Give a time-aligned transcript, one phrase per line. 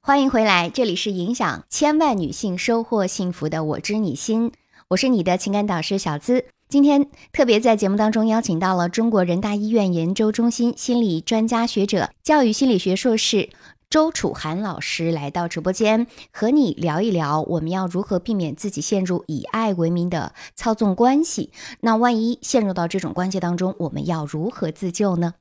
[0.00, 4.52] 欢迎回来，这里是影响千万女性收获幸福的我知你心，
[4.88, 6.46] 我是你的情感导师小资。
[6.66, 13.50] 今天特别在节目当中邀请到了中国人大医院研究中心心理专家学者、教育心理学硕士
[13.90, 21.52] 周楚涵老师来到直播间，和你聊一聊我们要如何避免自己陷入以爱为名的操纵关系。
[21.80, 25.34] 那万一陷入到这种关系当中，我们要如何自救呢？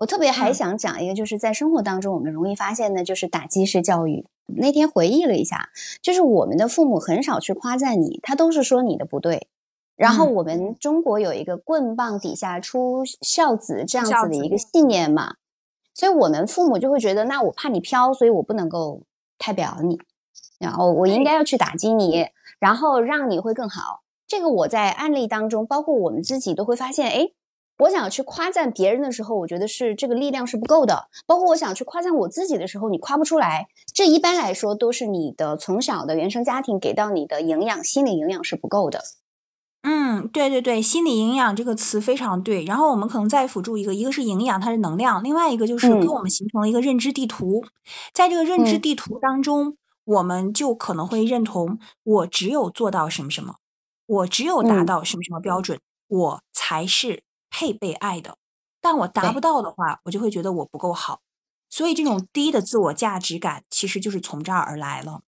[0.00, 4.26] 我特别还想讲一个，就是在生活当中我们容易发现的，就是打击式教育。
[4.46, 5.68] 那天回忆了一下，
[6.00, 9.48] 就是我们的父母很少去夸赞你，他都是说你的不对。
[9.96, 15.34] 然后我们中国有一个“棍棒底下出孝子”这样子的一个信念嘛，
[15.92, 19.02] 所以我们父母就会觉得，那我怕你飘，所以我不能够
[19.38, 20.00] 太表你，
[20.58, 22.26] 然后我应该要去打击你，
[22.58, 24.00] 然后让你会更好。
[24.26, 27.32] 这个我在案例当中，包括我们自己都会发现，哎。
[27.80, 31.08] 我想去夸赞别人的时候，我觉得是这个力量是不够的。
[31.26, 33.68] 包括我想去夸赞我自己的时候，你夸不出来。
[33.94, 39.02] 这一般来说都是你的从小的原生家庭给到你的营养，心理营养是不够的。
[39.82, 42.64] 嗯，对对对，心理营养这个词非常对。
[42.64, 47.64] 然后我们可能再辅助一个，一个是营养，它是能量；另外一个就是跟我们形成了一个认知地图。
[48.12, 53.54] 在这个认知地图当中，我们就可能会认同我只有做到什么什么，
[54.06, 57.22] 我只有达到什么什么标准，我才是。
[57.50, 58.36] 配被爱的，
[58.80, 61.20] 但我达不到的话，我就会觉得我不够好，
[61.68, 65.22] 所以这种低的自我价值感其实就是从这儿而来了。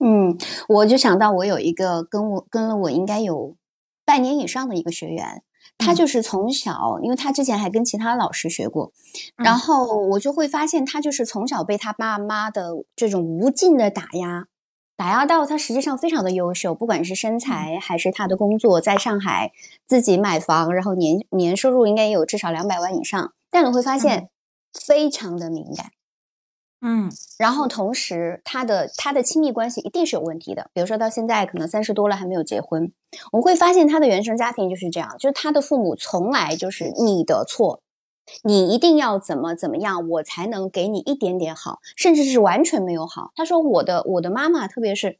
[0.00, 0.38] 嗯，
[0.68, 3.56] 我就想到我有一个跟我跟了我应该有
[4.04, 5.42] 半年以上的一个学员，
[5.76, 8.92] 他就是从小，因为他之前还跟其他老师学过，
[9.36, 14.46] 然后我就会发现他就是从小被他爸妈的这种无尽的打压。
[14.98, 19.52] 打压到他实际上非常的优秀，不管是身材还是他的工作，在上海
[19.86, 23.32] 自己买房，然后年年收入应该也有至少两百万以上。
[23.48, 24.28] 但你会发现
[24.72, 25.92] 非常的敏感，
[26.80, 30.68] 嗯，然后同时他的他的亲密关系一定是有问题的。
[30.74, 32.92] 比如说到现在可能三十多了还没有结婚，
[33.30, 37.80] 我们会发现他的原生家庭就是这样，就是他的父母从来就是你的错。
[38.42, 43.32] 你一定要怎么怎么样，我才能给你一点点好，甚至是完全没有好。
[43.34, 45.18] 他说我的我的妈妈，特别是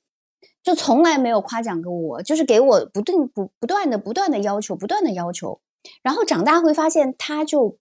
[0.62, 5.60] 就从来没有夸奖过我，就是给我不断不不断的不断的要求，不断的要求。
[6.02, 7.76] 然后长大会发现，他就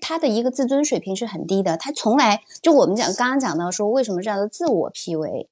[0.00, 1.76] 他的一个自尊水平是很低的。
[1.76, 5.46] 他从来就我们讲刚刚讲到说，为什么这样的自我 PUA？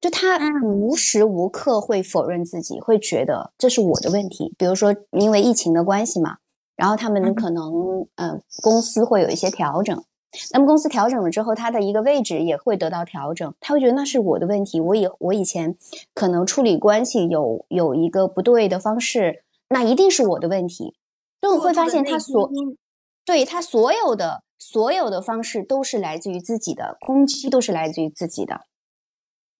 [0.00, 4.54] 就他无时无刻会否认自己，会觉得这是我的问题。
[4.58, 6.38] 比如说因为疫情的关系嘛。
[6.78, 10.04] 然后他们可能，嗯，公司会有一些调整。
[10.52, 13.52] 那么公司调整了之后，他的一个位置也会得到调整。
[13.58, 15.76] 他会觉得那是我的问题，我以我以前
[16.14, 20.94] 可能处理关系有有一个不对的方式，那一定是我的问题。
[21.42, 22.48] 就会发现他所
[23.24, 28.60] 对他所有的所有的方式都是来自于自己的攻击，都是来自于自己的。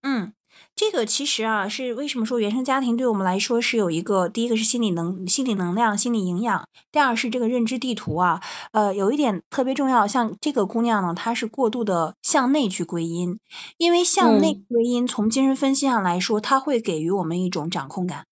[0.02, 0.32] 嗯。
[0.78, 8.40] 这个其实啊，是为什么说原生家庭对我们来说是有一个，第一个是心理能、心理能量、心理营养，第二是这个认知地图啊。
[8.70, 13.40] 呃，有一点特别重要，像这个姑娘呢，她是过度的向内去归因，
[13.76, 18.26] 因为向内归因，从精神分析上来说，它会给予我们一种掌控感。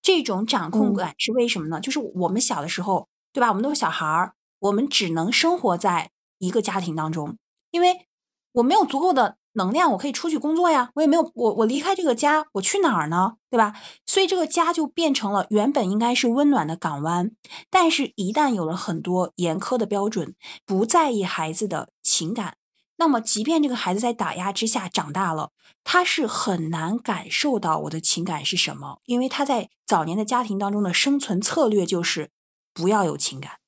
[0.00, 1.80] 这种掌控感是为什么呢？
[1.80, 3.48] 就是我们小的时候，对吧？
[3.48, 7.36] 我们都是小孩儿，我们只能生活在一个家庭当中，
[7.72, 8.06] 因为
[8.52, 9.38] 我没有足够的。
[9.52, 13.34] 能量，我可以出去工作呀，我也没有我我离开这个家，我去哪儿呢？
[13.50, 13.74] 对吧？
[14.06, 17.32] 所以这个家就变成了原本应该是温暖的港湾，
[17.68, 22.56] 但是一旦有了很多严苛的标准，不在意孩子的情感，
[22.96, 25.50] 那么即便这个孩子在打压之下长大了，
[25.82, 32.30] 他是很难感受到我的情感是什么，因为他在早年的家庭当中的生存策略就是
[32.72, 33.58] 不要有情感，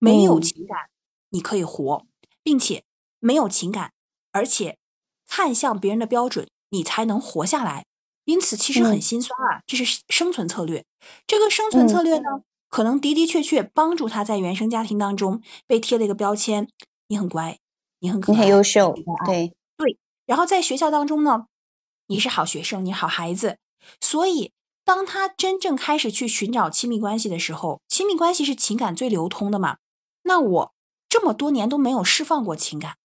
[0.00, 0.76] 没有情感
[1.30, 2.06] 你可以活，
[2.42, 2.82] 并且
[3.20, 3.92] 没有情感，
[4.32, 4.78] 而且。
[5.34, 7.86] 看向别人的标准，你才能活下来。
[8.26, 9.62] 因此，其实很心酸啊。
[9.66, 10.84] 这是生存策略。
[11.26, 16.68] 这个生存策略呢，可能的的确确帮助他在原生家庭当中被贴了一个标签：
[17.08, 17.58] 你很乖，
[18.00, 18.92] 你很可爱，你很优秀。
[19.24, 19.96] 对对。
[20.26, 21.46] 然后在学校当中呢，
[22.08, 23.56] 你是好学生，你好孩子。
[24.02, 24.52] 所以，
[24.84, 29.78] 当他真正开始去寻找亲密关系的时候，亲密关系是情感最流通的嘛？
[30.24, 30.74] 那我
[31.08, 32.96] 这么多年都没有释放过情感，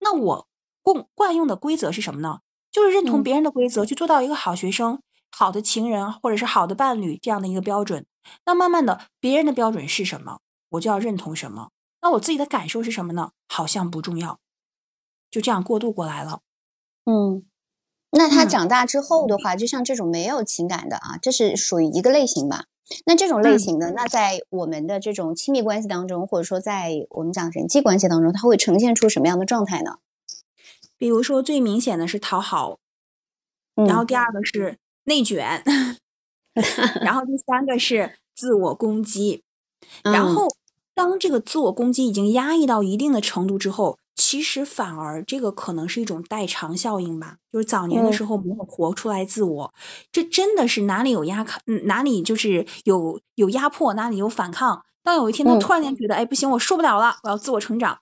[0.00, 0.48] 那我。
[0.86, 2.38] 共惯用的规则是什么呢？
[2.70, 5.00] 就是认同别人的规则，去做到一个好学生、
[5.32, 8.06] 好的情人或者是好的伴侣这样的一个标准。
[8.44, 10.38] 那慢慢的，别人的标准是什么，
[10.68, 11.70] 我就要认同什么。
[12.02, 13.30] 那我自己的感受是什么呢？
[13.48, 14.38] 好像不重要，
[15.28, 16.42] 就这样过渡过来了。
[17.04, 17.42] 嗯，
[18.12, 22.66] 那他长大之后的话，就像这种没有情感的啊，这是属于一个类型吧？
[23.06, 29.96] 那这种类型的，那在我们的这种亲密关系当中，或者说在我们讲人际关系当中，它会呈现出什么样的状态呢？
[30.98, 32.78] 比如说最明显的是讨好，
[33.76, 35.62] 嗯然后第二个是内卷，
[37.02, 39.42] 然后第三个是自我攻击。
[40.02, 40.48] 然嗯后
[40.94, 49.74] 当这个自我攻击已经压抑到一定的程度之后，其实反而这个可能是一种代偿效应吧，就是早年的嗯时候没有活出来自我，
[50.10, 54.84] 这真的是哪里有压抗，嗯哪里就是有有压迫，哪里有反抗。
[55.02, 57.98] 当有一天他嗯突然间觉得，哎，不行，我受不了了，我要自我成长。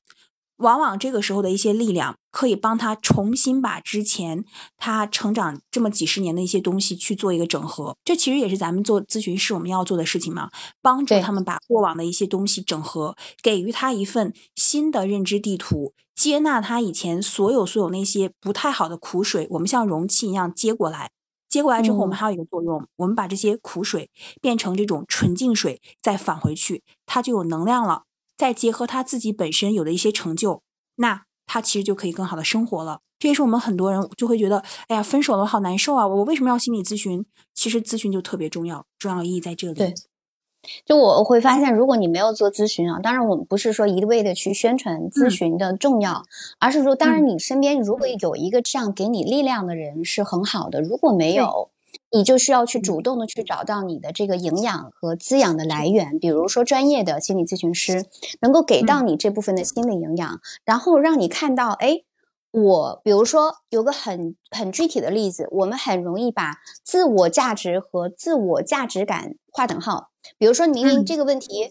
[0.56, 4.44] 往往这个时候的一些力量，可以帮他重新把之前
[4.76, 7.96] 他成长这么几十年的一些东西去做一个整合。
[8.04, 21.10] 这其实也是咱们做咨询师我们要做的事情嘛，帮助他们把过往的一些东西整合，给予他一份新的认知地图，接纳他以前所有所有那些不太好的苦水，我们像容器一样接过来。
[21.48, 24.10] 接过来之后，我们嗯还有一个作用，我们把这些苦水
[24.40, 28.02] 变成这种纯净水，再返回去，它就有能量了。
[28.44, 30.61] 再结合他自己本身有的一些成就，
[30.96, 33.00] 那他其实就可以更好的生活了。
[33.19, 36.06] 这也是我们很多人就会觉得，哎呀，分手了好难受啊！
[36.06, 37.25] 我为什么要心理咨询？
[37.55, 39.73] 其实咨询就特别重要，重要意义在这里。
[39.73, 39.94] 对
[40.85, 46.23] 就我会发现，如果你没有做咨询啊，当然我们不是说一味的去宣传咨嗯询的重要，
[46.58, 51.70] 而是说，当嗯然你身边如果有一个这样给你力量的人是很好的，如果没对有。
[52.11, 52.82] 你就需要去嗯。
[52.82, 58.06] 主动的去找到你的这个营养和滋养的来源，比如说专业的心理咨询师
[58.41, 62.02] 能够给到你这部分的心理营养，然后让你看到，哎，
[62.52, 70.11] 我比如说有个很很具体的例子，我们很容易把自我价值和自我价值感划等号。
[70.38, 71.05] 比如说，明明嗯。
[71.05, 71.70] 这个问题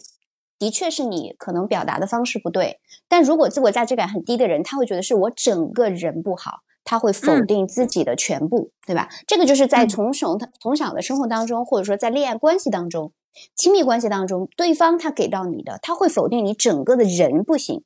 [0.58, 9.08] 的确是你可能表达的方式不对，但如果自我价值感很低的人，他会觉得是我整个人不好，他会否嗯定自己的全部，对吧？
[9.26, 13.12] 这个就是在嗯从小从小的生活当中，或者说在恋爱关系当中、
[13.56, 17.82] 亲密关系当中，对方他给到你的，他会否定你整个的人不行，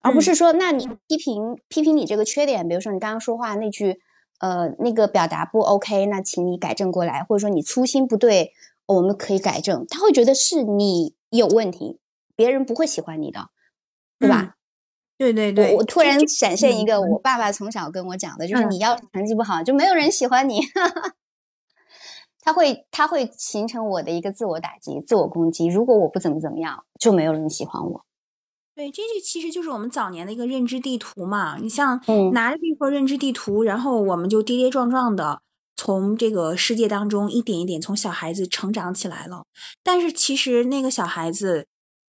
[0.00, 3.98] 而不嗯是说，那你批评批评你这个缺点，比如说你刚刚说话那句，
[4.38, 8.52] 呃，那个表达不 OK，那请你改正过来，或者说你粗心不对，
[8.86, 9.84] 我们可以改正。
[9.88, 11.98] 他会觉得是你有问题，
[12.36, 13.48] 别人不会喜欢你的，
[14.18, 14.54] 对吧？
[15.20, 20.60] 对对对，我我突然闪现一个嗯我爸爸从小跟我讲的，就是嗯你要是成绩不好，就没有人喜欢你。
[22.40, 25.66] 他会他会形成我的一个自我打击、自我攻击。
[25.66, 28.06] 如果我不怎么怎么样，就没有人喜欢我。
[28.74, 31.58] 对，这就其实就是我们早年的一个认知地图嘛。
[31.58, 35.42] 你像嗯拿着这份认知地图，然后我们就跌跌撞撞的
[35.76, 39.44] 从这个世界当中一点一点从小孩子成长起来了。
[39.82, 41.66] 但是其实那个小孩子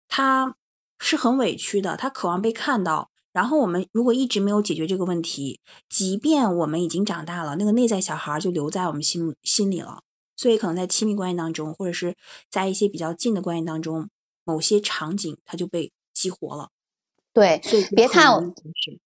[0.07, 0.55] 他
[1.01, 3.11] 是很委屈的，他渴望被看到。
[3.33, 10.03] 然后我们如果一直没有解决这个问题，即便我们已经长大了，那个内在小孩儿就留在我们心心里了。
[10.37, 12.17] 所以可能在亲密关系当中，或者是
[12.51, 14.09] 在一些比较近的关系当中，
[14.45, 16.71] 某些场景它就被激活了。
[17.33, 17.61] 对，
[17.95, 18.55] 别看我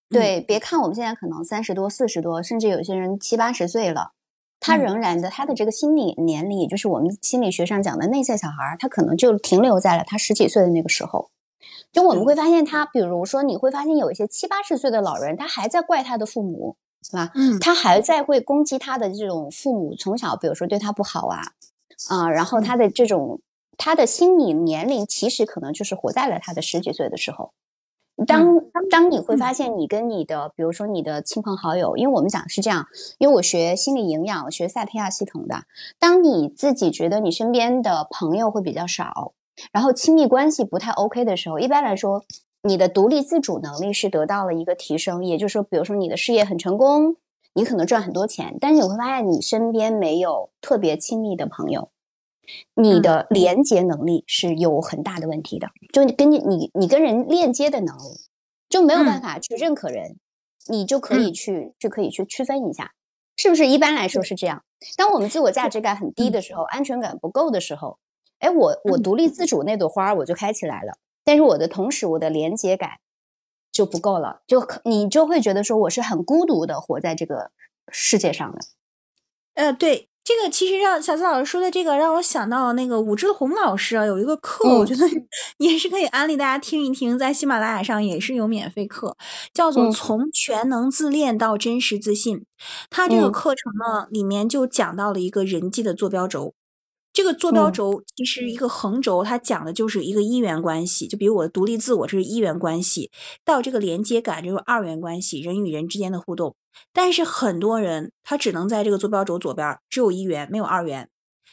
[0.09, 4.13] 对，别看我们现在可能三十多、四十多，甚至有些人七八十岁了，
[4.59, 11.31] 他嗯仍然的他的这个心理年龄，也就是我们心理学上讲的内在小孩儿，他可能就停留在了他十几岁的那个时候。
[11.93, 17.31] 就我们会发现他，比如说你会发现有一些七八十岁的老人，他还在怪他的父母，是吧？
[17.35, 21.41] 嗯，他还在会攻击他的这种父母从小，比如说对他不好啊，
[22.09, 23.41] 啊、然后嗯他的这种
[23.77, 27.53] 他的心理年龄其实可能就是活在了他的十几岁的时候。
[28.29, 28.61] 当
[28.93, 32.87] 当你会嗯发现你跟你的，比如说你的亲朋好友，因为我们讲是这样，
[33.19, 35.65] 因为我学心理营养，我学萨提亚系统的。
[35.99, 39.33] 当你自己觉得你身边的朋友会比较少，
[39.73, 42.25] 然后亲密关系不太 OK 的时候，一般来说，
[42.63, 45.25] 你的独立自主能力是得到了一个提升。
[45.25, 47.17] 也就是说，比如说你的事业很成功，
[47.55, 51.91] 你可能赚很多钱，但是你会发现你身边没有特别亲密的朋友，
[52.75, 55.69] 你的连接能力是有很大的问题的。
[55.93, 58.21] 就你跟你你你跟人链接的能力，
[58.69, 60.17] 就没有办法去认可人，
[60.67, 62.93] 你就可以去就可以去区分一下，
[63.37, 63.67] 是不是？
[63.67, 64.65] 一般来说是这样。
[64.97, 67.99] 当我们自我价值感很低的时候，安全感不够的时候，
[68.39, 72.99] 哎，我我嗯独立自主那朵花我就开起来了，但是我的同时我的连接感
[73.73, 77.51] 就不够了，就可你就会觉得说我是很孤独的活在这个
[77.91, 78.59] 世界上的。
[79.55, 85.07] 呃，对，这个其实让小资老师说的这个，让我想到那个武志红老师啊，有一个课，我嗯觉得
[85.59, 89.17] 也是可以安利大家听一听，在喜马拉雅上也是有免费课，
[89.53, 92.39] 叫做嗯《从全能自恋到真实自信》。
[92.91, 96.55] 他这个嗯课程呢，里面就讲到了一个人际的坐标轴。
[97.15, 103.11] 这个坐标嗯轴其实一个横轴，它讲的就是一个一元关系，就比如我的独立自我，这是一元关系，
[103.45, 106.57] 到这个连接感，就是二元关系，人与人之间的互动。
[106.93, 111.09] 但是很多人他只能在这个坐标轴左边，只有一元，没有二元。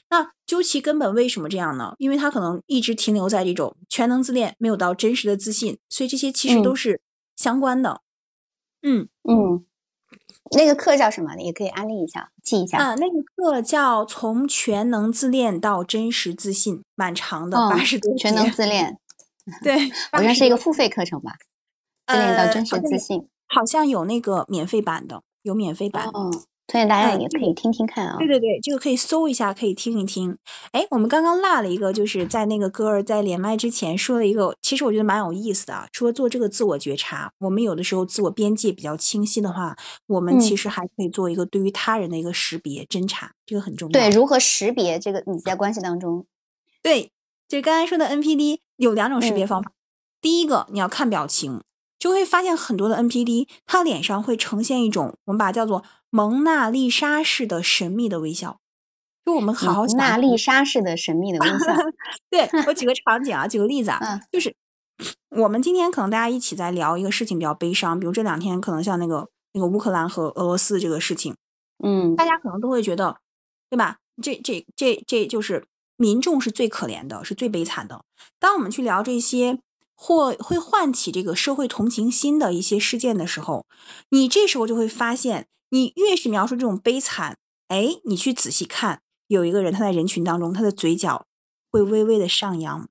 [0.10, 1.94] 那究其根本，为什么这样呢？
[2.00, 7.01] 因为他可能一直停留在这种全能自恋，没有到真实的自信，所以这些其实都嗯是
[7.36, 8.01] 相关的。
[8.82, 9.63] 嗯，嗯
[10.58, 11.36] 那个课叫什么？
[11.38, 12.77] 也可以安利一下，记一下。
[12.77, 18.98] 啊，那个课叫《从全能自恋到真实自信》，蛮长的，八十多全能自恋，
[19.63, 21.34] 对， 好像是一个付费课程吧？
[22.08, 26.10] 自恋到真实自信，好像有那个免费版的，有免费版。
[26.13, 26.31] 嗯。
[26.72, 28.16] 推荐大家也可以听听看啊！
[28.18, 30.38] 对对对，这个可以搜一下，可以听一听。
[30.72, 35.90] 哎，我们刚刚落了一个，就是在那个歌儿在连麦之前说了一个，其实我觉得蛮有意思的啊。
[35.92, 39.75] 除了做这个自我觉察，我们有的时候自我边界比较清晰的话，
[40.08, 43.92] 我们其实还可以做一个对于他人的一个识别侦查，这个很重要。
[43.92, 46.25] 对，如何识别这个你在关系当中？
[46.82, 47.12] 对，
[47.50, 49.74] 就刚才说的 NPD 有两种识别方法。
[50.22, 51.60] 第一个，你要看表情。
[52.00, 58.60] 就会发现很多的 NPD，他脸上会呈现一种我们把它叫做蒙娜丽莎式的神秘的微笑。
[59.25, 61.75] 就我们好好蒙娜丽莎式的神秘的微笑。
[62.30, 64.56] 对我举个 场景啊，举个例子啊，就是
[65.30, 71.36] 我们今天可能大家一起在聊一个事情比较悲伤，比如这两天可能像那个那个乌克兰和俄罗斯这个事情，
[71.84, 73.18] 嗯，大家可能都会觉得，
[73.70, 73.98] 对吧？
[74.22, 75.65] 这这这这就是
[75.98, 78.03] 民众是最可怜的，是最悲惨的。
[78.39, 79.60] 当我们去聊这些。
[80.03, 83.68] 或会唤起这个社会同情心的一些事件的时候，
[84.10, 87.38] 你这时候就会发现，你越是描述这种悲惨，
[87.68, 91.25] 哎，你去仔细看，有一个人他在人群当中，他的嘴角
[91.72, 92.88] 会微微的上扬，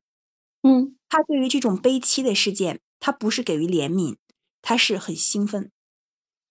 [0.63, 4.17] 嗯，他对于这种悲戚的事件，他不是给予怜悯，
[4.63, 5.71] 他是很兴奋，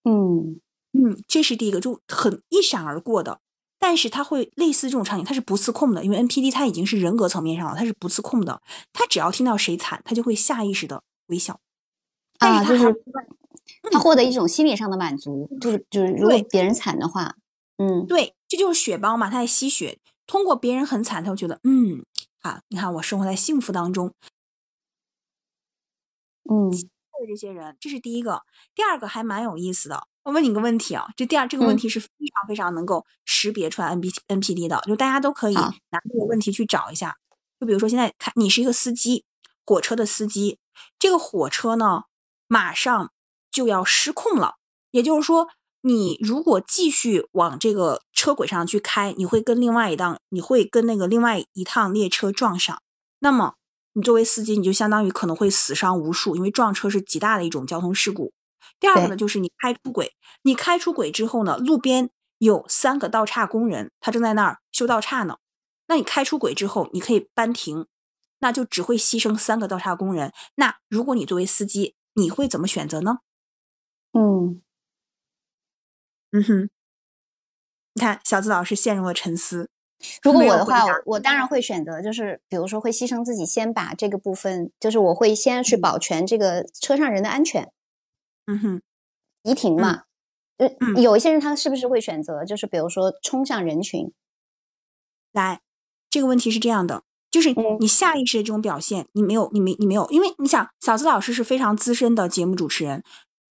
[0.04, 0.60] 嗯
[0.92, 3.40] 嗯，这是第一个，就很一闪而过的。
[3.82, 8.60] 但是他会类似这种场景，他是不自控的，因为 NPD 他已经是人格层面上了，他是不自控的。
[8.92, 11.60] 他只要听到谁惨，他就会下意识的微笑。
[12.38, 12.94] 啊，就是
[13.90, 17.36] 他获得一种心理上的满足，就是就是如果别人惨的话，
[17.78, 19.98] 嗯，对，这就是血包嘛，他在吸血。
[20.26, 22.04] 通过别人很惨，他会觉得嗯，
[22.42, 24.14] 啊，你看我生活在幸福当中。
[26.48, 26.70] 嗯，
[27.26, 28.42] 这些人，这是第一个。
[28.74, 30.06] 第二个还蛮有意思的。
[30.22, 35.72] 我问你个问题啊，这第二这个问题是非常非常能够识别出来 N B N P D 的，就大家都可以拿
[36.08, 37.16] 这个问题去找一下。
[37.58, 39.24] 就比如说现在看你是一个司机，
[39.66, 40.58] 火车的司机，
[40.98, 42.04] 这个火车呢
[42.46, 43.12] 马上
[43.50, 44.56] 就要失控了，
[44.90, 45.48] 也就是说，
[45.82, 52.80] 你如果继续往这个车轨上去开，你会跟另外一档，你会跟那个另外一趟列车撞上。
[53.18, 53.54] 那么
[53.92, 58.32] 你作为司机，你就相当于可能会死伤无数，因为撞车是极大的一种交通事故。
[58.78, 65.36] 第二个呢，就是你开出轨，你开出轨之后呢，路边有三个道岔工人，他正在那儿修道岔呢。
[65.86, 67.86] 那你开出轨之后，你可以扳停，
[68.38, 70.32] 那就只会牺牲三个道岔工人。
[70.54, 73.18] 那如果你作为司机，你会怎么选择呢？
[74.12, 74.60] 嗯，
[76.32, 76.70] 嗯哼，
[77.94, 79.70] 你看小资老师陷入了沉思。
[80.22, 87.70] 如果我的话，我当然会选择，就是比如说会牺牲自己，先把这个部分，就是我会先去保全这个车上人的安全。
[88.46, 88.82] 嗯哼，
[89.42, 90.04] 移停嘛，
[90.56, 90.68] 呃，
[91.02, 94.10] 有一些人他是不是会选择，就是比如说冲向人群？
[95.32, 95.60] 来，
[96.08, 103.04] 这个问题是这样的，就是你下意识的这种表现，你没有，你没，你没有，因为你想，小资老师是非常资深的节目主持人，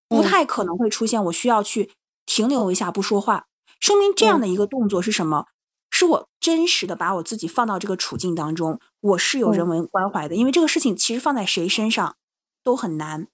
[0.09, 1.93] 不太可能会出现我需要去
[2.27, 3.47] 停留一下不说话，
[3.79, 5.47] 说明这样的一个动作是什么？
[5.91, 12.17] 是我真实的把我自己放到这个处境当中，我是有人文关怀的，因为这个事情其实放在谁身上
[12.63, 13.29] 都很难。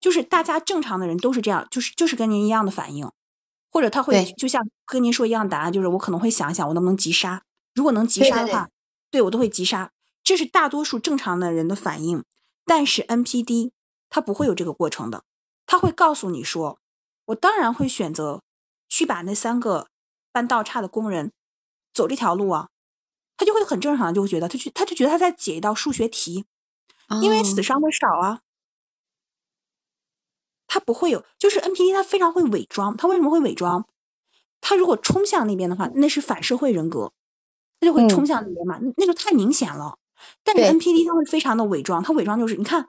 [0.00, 3.10] 就是大家正常的人都是这样，就是就是跟您一样的反应，
[3.72, 7.42] 或者他会就像跟您说一样答案，就是我可能会想一想我能不能急刹，
[7.74, 8.68] 如果能急刹的话，
[9.10, 9.90] 对我都会急刹，
[10.22, 12.22] 这是大多数正常的人的反应。
[12.64, 13.72] 但是 NPD
[14.08, 15.24] 他不会有这个过程的，
[15.68, 16.78] 他会告诉你说，
[17.26, 18.40] 我当然会选择
[18.88, 19.88] 去把那三个
[20.32, 21.30] 搬道岔的工人
[21.92, 22.70] 走这条路啊，
[23.36, 26.46] 他就会很正常就会觉得他去他就觉得他在解一道数学题，
[27.20, 28.40] 因为死伤的少啊。
[30.66, 32.96] 他不会有，就是 NPD，他非常会伪装。
[32.96, 33.86] 他为什么会伪装？
[34.60, 37.12] 他如果冲向那边的话，那是反社会人格，
[37.80, 39.98] 他就会冲向那边嘛，那就太明显了。
[40.42, 42.88] 但是 NPD 他会非常的伪装，他伪装就是，你看，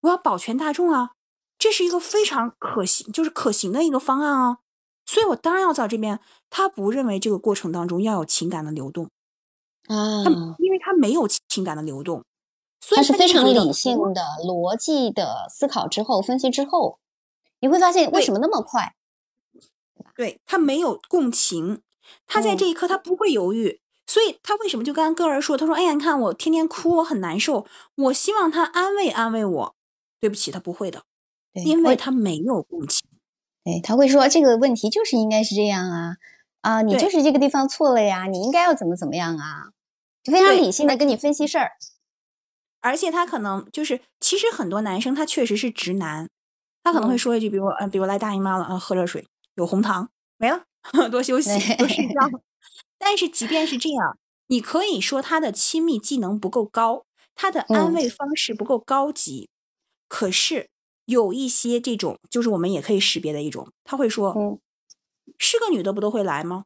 [0.00, 1.12] 我要保全大众啊，
[1.58, 4.58] 这是一个非常可行，就是可行的一个方案哦，
[5.04, 6.20] 所以我当然要在这边。
[6.50, 9.10] 他不认为这个过程当中要有情感的流动
[9.88, 12.24] 啊，他因为他没有情感的流动，
[12.88, 16.98] 他是非常理性的、逻辑的思考之后分析之后。
[17.60, 18.94] 你会发现为什么那么快？
[20.14, 21.82] 对他没有共情，
[22.26, 25.56] 他在这一刻他不会犹豫，所以他为什么就跟歌儿说？
[25.56, 29.74] 他说：“哎呀，你看我天天哭，我很难受，我希望他安慰安慰我。”
[30.20, 31.02] 对不起，他不会的，
[31.64, 33.06] 因为他没有共情。
[33.64, 36.16] 对，他会说这个问题就是应该是这样啊
[36.60, 39.70] 啊，你就是这个地方错了呀，你应该要怎么怎么样啊，
[40.22, 41.72] 就非常理性的跟你分析事儿。
[42.80, 46.28] 而且他可能就是，其实很多男生他确实是直男。
[46.84, 50.64] 他可能会说一句，比如，呃，比如来大姨妈了，啊，喝热水，有红糖，没了，
[51.10, 52.14] 多休息，多睡觉。
[52.96, 59.50] 但是即便是这样，你可以说他的亲密技能不够高，他的安慰方式不够高级。
[60.08, 60.70] 可是
[61.08, 64.60] 有一些这种，就是我们也可以识别的一种，他会说：“嗯，
[65.38, 66.64] 是个女的不都会来吗？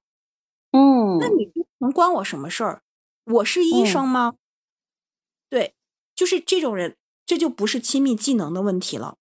[0.72, 2.82] 嗯，那你能关我什么事儿？
[3.24, 4.34] 我是医生吗？
[5.48, 5.74] 对，
[6.16, 9.16] 就是这种人，这就不是亲密技能的问题了，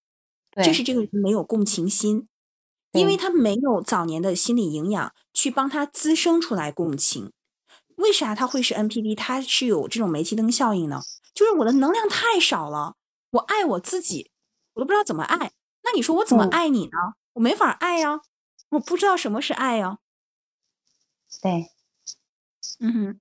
[0.56, 2.26] 这是这个人没有共情心，
[2.90, 7.30] 因为他没有早年的心理营养去帮他滋生出来共情。
[7.94, 9.14] 为啥他会是 NPD？
[9.14, 11.00] 他是有这种煤气灯效应呢？
[11.32, 12.96] 就是我的能量太少了，
[13.30, 14.31] 我爱我自己，
[14.74, 15.52] 我都不知道怎么爱。
[15.84, 17.14] 那你说我怎么爱你呢？
[17.34, 18.20] 我没法爱呀，
[18.70, 19.98] 我不知道什么是爱呀。
[21.40, 21.70] 对，
[22.80, 23.20] 嗯哼，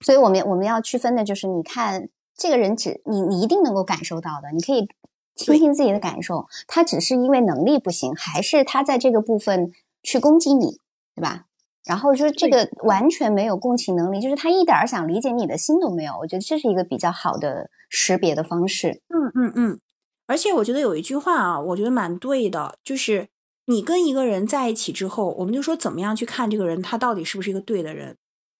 [0.00, 4.88] 所以我们我们要区分的就是，你看这个人只你你一定能够感受到的，你可以
[5.34, 9.70] 听听自己的感受，他只是因为能力不行，还是他在这个部分
[10.02, 10.80] 去攻击你，
[11.14, 11.46] 对吧？
[11.84, 16.18] 然后就是这个完全没有共情能力，就是他一点想理解你的心都没有。
[16.18, 19.02] 我觉得这是一个比较好的识别的方式。
[19.08, 19.80] 嗯嗯嗯，
[20.26, 23.28] 而且我觉得有一句话啊，我觉得蛮对的，就是
[23.66, 28.16] 你跟一个人在一起之后，我们就说怎么样去看这个人，他到底是不是一个对的人。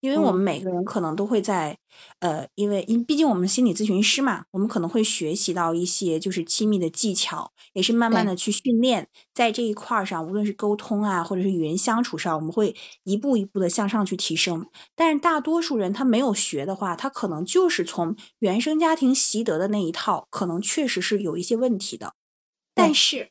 [0.06, 1.76] 因为我们每个人可能都会在，
[2.20, 14.64] 呃，因为因毕竟我们心理咨询师嘛，我们可能会学习到一些就是亲密的技巧，也是慢慢的去训练，在这一块儿上，无论是沟通啊，或者是与人相处上，我们会一步一步的向上去提升。
[14.94, 22.14] 但是大多数人他没有学的话，他可能就是从原生家庭习得的那一套，可能确实是有一些问题的。
[22.74, 23.30] 但是，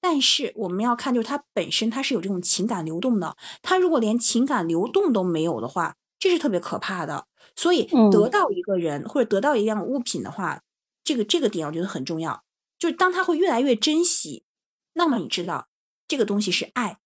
[0.00, 5.96] 但是我们要看，就是他本身他是有这种情感流动的，他如果连情感流动都没有的话。
[6.22, 7.26] 这是特别可怕的，
[7.56, 10.62] 所以得到一个人或者得到一样物品的话，
[11.02, 12.44] 这个这个点我觉得很重要。
[12.78, 14.44] 就是当他会越来越珍惜，
[14.92, 15.66] 那么你知道
[16.06, 16.98] 这个东西是爱。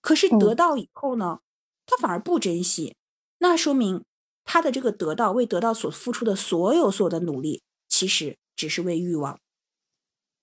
[0.00, 1.38] 可是得到以后呢，
[1.86, 2.96] 他反而不珍惜，
[3.38, 4.04] 那说明
[4.42, 9.38] 他的这个得到为得到所付出的所有所有的努力，其实只是为欲望。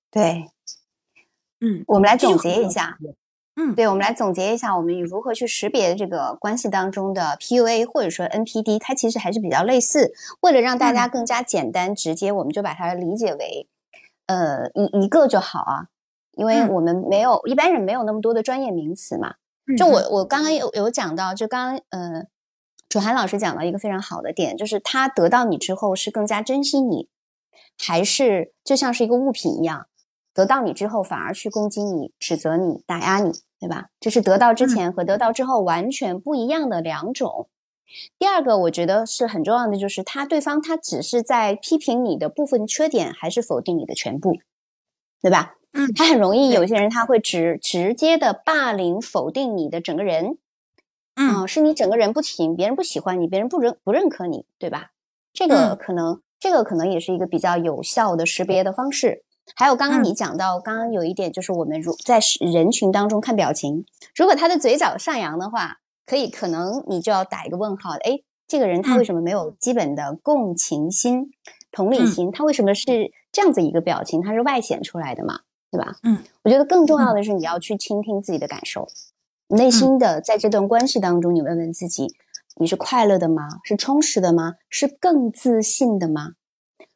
[0.10, 0.50] 对，
[1.60, 2.98] 嗯，我们来总结一下。
[3.56, 10.14] 嗯，对，我们来总结一下，我们如何去识别这个关系当中的 PUA 或者说 NPD，它其实还是比较类似。
[10.40, 13.68] 为了让大家更加简单直接，我们就把它理解为，
[14.28, 15.88] 呃，一一个就好啊，
[16.38, 19.36] 因为我们没有一般人没有那么多的专业名词嘛。
[19.78, 22.26] 就我我刚刚有有讲到，就刚刚呃，
[22.88, 27.10] 楚涵老师讲到一个非常好的点，就是他得到你之后是更加珍惜你，
[27.78, 29.88] 还是就像是一个物品一样？
[30.34, 33.88] 得到你之后，反而去攻击你、指责你、打压你，对吧？
[34.00, 37.50] 这是得到之前和得到之后完全不一样的两种。
[38.18, 44.38] 第二个，我觉得是很重要的，就是他对方他只是在批评你的部分缺点，还是否定你的全部，
[45.22, 45.56] 对吧？
[45.74, 50.38] 嗯，他很容易有些人他会直直接的霸凌否定你的整个人，
[51.16, 54.92] 嗯，是你整个人不行，别人不喜欢你，别人不认不认可你，对吧？
[55.34, 59.24] 这个可能，这个可能也是一个比较有效的识别的方式。
[59.56, 63.86] 还有刚刚你讲到，刚刚有一点就是我们如在人群当中看表情，
[64.16, 71.32] 如果他的嘴角上扬的话，可以可能你就要打一个问号，哎，这个人他为什么没有基本的共情心、
[71.72, 72.32] 同理心？
[72.32, 74.22] 他为什么是这样子一个表情？
[74.22, 75.40] 他是外显出来的嘛，
[75.72, 75.96] 对吧？
[76.04, 78.88] 嗯，我觉得更重要的是你要去倾听自己的感受，
[79.48, 82.08] 内心的在这段关系当中，你问问自己，
[82.58, 83.48] 你是快乐的吗？
[83.64, 84.56] 是充实的吗？
[84.70, 86.34] 是更自信的吗？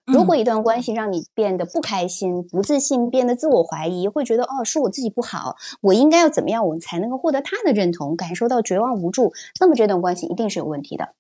[0.06, 11.16] 如果一段关系让你变得不开心、不自信，变得自我怀疑，会觉得哦，是我自己不好，我应该要怎么样，我才能够获得他的认同，感受到绝望无助，那么这段关系一定是有问题的。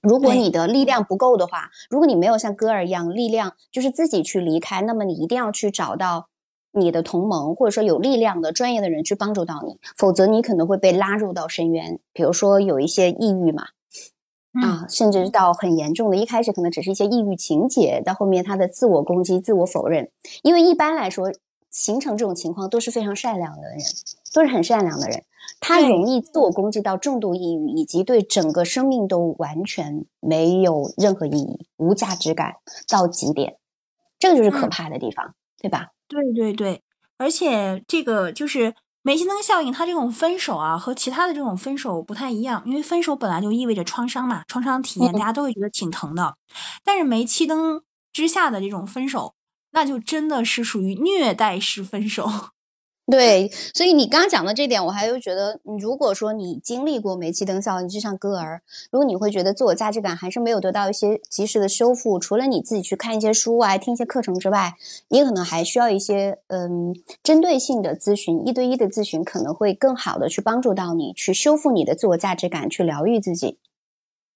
[0.00, 6.28] 如果你的力量不够的话，如果你没有像戈尔一样力量，就是自己去离开，那么你一定要去找到
[6.72, 12.00] 你的同盟，或者说有力量的专业的人去帮助到你，否则你可能会被拉入到深渊。
[12.14, 13.66] 比如说有一些抑郁嘛。
[14.60, 20.10] 啊，甚至到很严重的，一开始可能只是一些抑郁情节，到后面他的自我攻击、自我否认。
[20.42, 21.32] 因为一般来说，
[21.70, 23.78] 形成这种情况都是非常善良的人，
[24.34, 25.24] 都是很善良的人，
[25.58, 32.56] 他容易自我攻击到重度抑郁，以及对整个生命都完全没有任何意义、无价值感
[32.88, 33.56] 到极点。
[34.18, 35.92] 这个就是可怕的地方，对吧？
[36.08, 36.82] 对对对，
[37.16, 38.74] 而且这个就是。
[39.04, 46.36] 煤气灯效应，它这种分手啊，和其他的这种分手不太一样，因为分手本来就意味着创伤嘛，创伤体验大家都会觉得挺疼的。
[46.84, 49.34] 但是煤气灯之下的这种分手，
[49.72, 52.51] 那就真的是属于虐待式分手。
[53.12, 64.72] 对，所以你刚刚讲的这点，我还又觉得，如果说你经历过煤气灯效应，就像歌儿，如果你会觉得自我价值感还是没有得到一些及时的修复，除了你自己去看一些书啊、听一些课程之外，
[65.08, 73.58] 你可能还需要一些嗯针对性的咨询，一对一的咨询，可能会更好的去帮助到你去修复你的自我价值感，去疗愈自己。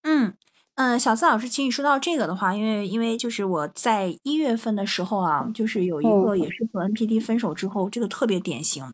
[0.02, 0.34] 嗯。
[0.76, 8.84] 嗯，小四老师，请你说到这个的话，因为因为就是我在一月份的时候啊，就是有一个也是和 NPD 分手之后，这个特别典型，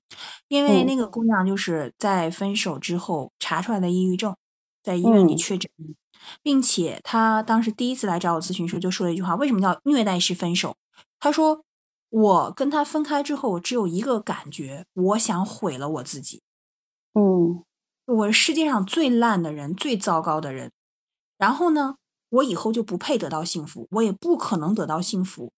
[0.47, 4.37] 因为那个姑娘就是在分手之后查出来的抑郁症，
[4.85, 5.68] 在医院里确诊，
[6.40, 10.77] 并且她当时第一次来找我咨询时就说了一句话：为什么叫虐待式分手？
[11.18, 11.64] 她说
[12.11, 16.42] 我跟他分开之后，我只有一个感觉，我想毁了我自己。
[17.14, 17.64] 嗯，
[18.07, 20.71] 我是世界上最烂的人，最糟糕的人。
[21.42, 21.96] 然后呢，
[22.28, 25.50] 我以后就不配得到幸福，我也不可能得到幸福。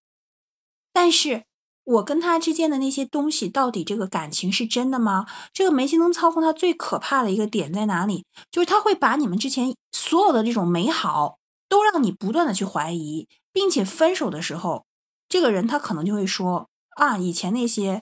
[0.95, 1.45] 但是，
[1.85, 5.27] 我跟他之间的那些东西，到底这个感情是真的吗？
[5.53, 8.25] 这个煤气灯操控他最可怕的一个点在哪里？
[8.51, 14.87] 就是他会把你们之前所有的这种美好，都让你不断的去怀疑，并且分手的时候，
[15.29, 18.01] 这个人他可能就会说啊，以前那些，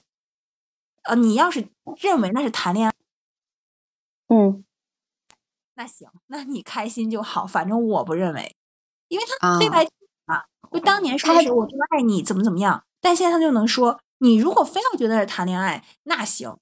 [1.03, 1.67] 呃，你要是
[1.99, 2.93] 认为那是谈恋爱，
[4.29, 4.63] 嗯。
[5.75, 8.55] 那行，那你开心就好，反正我不认为，
[9.07, 9.83] 因为他黑白
[10.25, 16.57] 啊，就当年说是我多爱你，怎么怎么样，但现在他就能说，你如果非要觉得是谈恋爱，那行，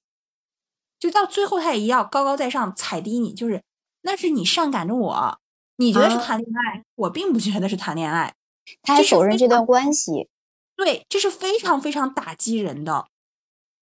[0.98, 3.62] 就到最后他也要高高在上踩低你，就是
[4.00, 5.38] 那是你上赶着我，
[5.76, 8.34] 你觉得是谈恋爱，我并不觉得是谈恋爱，
[8.82, 10.28] 他还否认这段关系，
[10.74, 13.06] 对，这是非常非常打击人的，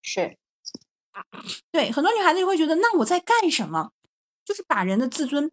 [0.03, 0.37] 是，
[1.71, 3.93] 对，很多女孩子就会觉得，那我在干什么？
[4.50, 5.52] 就是把人的自尊，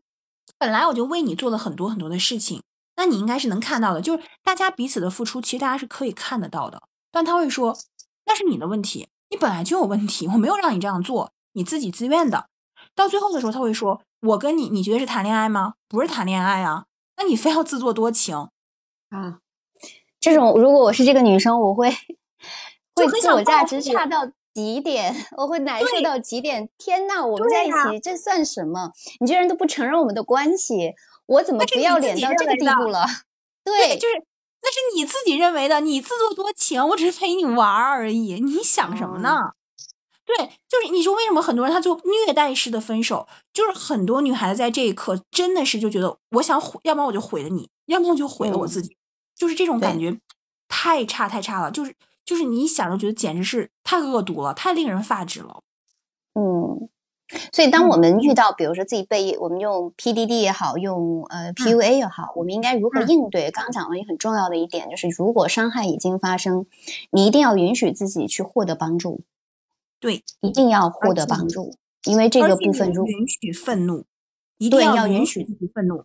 [0.57, 2.63] 本来我就为你做了很多很多的事情，
[2.95, 4.01] 那你应该是能看到的。
[4.01, 6.81] 就是大家彼此的付出，其实大家是可以看得到的。
[7.11, 7.77] 但他会说，
[8.25, 12.47] 那是你的问题，你本来就有问题，我没有让你这样做，你自己自愿的。
[12.95, 15.75] 到最后的时候，他会说，我跟你，你觉得是谈恋爱吗？
[15.87, 16.85] 不是谈恋爱啊，
[17.17, 18.35] 那你非要自作多情
[19.11, 19.41] 啊？
[20.19, 21.91] 这种如果我是这个女生，我会
[22.95, 24.27] 会自我价值差到。
[24.57, 26.67] 极点， 我会难受到极点。
[26.79, 28.91] 天呐，我们在一起，这算什么？
[29.19, 30.95] 你居然都不承认我们的关系，
[31.27, 33.05] 我怎么不要脸到这个地步了？
[33.63, 34.15] 对，就是
[34.63, 38.39] 那是你自己认为的，你自作多情，我只是陪你玩而已。
[38.39, 39.37] 你想什么呢？
[40.25, 40.35] 对，
[40.67, 43.27] 就是你说为什么很多人他就虐待式的分手？
[43.53, 48.97] 就是很多女孩子在这一刻真的是就觉得，我想毁，要不然我就毁了你，要么我就毁了我自己，
[49.35, 50.19] 就是这种感觉
[50.67, 51.93] 太差太差了，就是。
[52.27, 55.63] 就是你想着觉得简直是太恶毒了，太令人发指了。
[56.33, 56.89] 嗯，
[57.53, 63.49] 所以当我们遇到，比如说自己被我们用 PDD 也好，用呃 PUA 也好，我们应该如何应对？
[63.49, 66.65] 刚讲了一个很重要的一点，就是如果伤害已经发生，
[67.11, 69.21] 你一定要允许自己去获得帮助。
[70.01, 74.03] 对，一定要获得帮助，因为这个部分如允许愤怒，
[74.57, 76.03] 一定要允许自己愤怒。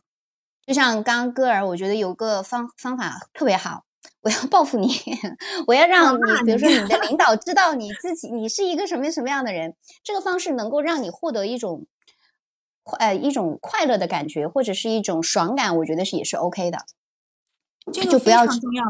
[0.65, 3.83] 就像刚刚歌儿，我觉得有个方方法特别好。
[4.23, 4.89] 我要报复你，
[5.67, 9.75] 我要让你，比如说你的领导知道你自己，你是一个什么什么样的人。
[10.05, 11.87] 这个方式能够让你获得一种
[12.83, 16.79] 快，一种快乐的感觉，或者是一种爽感，我觉得是也是 OK 的。
[17.93, 18.85] 这个就不要重要，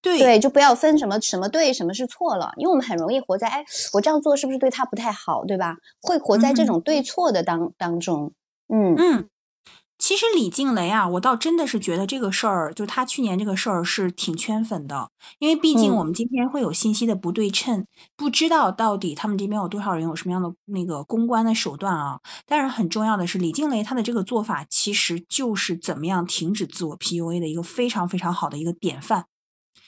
[0.00, 5.76] 对对，就不要分什么什么对，什么是错了，因为我们很容易活在哎，我这样做是不是对他不太好，对吧？
[6.00, 8.32] 会活在这种对错的当当中，
[8.68, 9.28] 嗯嗯。
[10.02, 17.86] 其实李静蕾啊，我倒真的是觉得这个事儿，就他去年这个事儿是挺圈粉的，因为毕竟我们今天会有信息的不对称，
[18.16, 22.18] 不知道到底他们这边有多少人有什么样的那个公关的手段啊。
[22.46, 29.26] 但是很重要的是，李静蕾她的这个做法其实就是怎么样停止自我 PUA 的一个非常非常好的一个典范。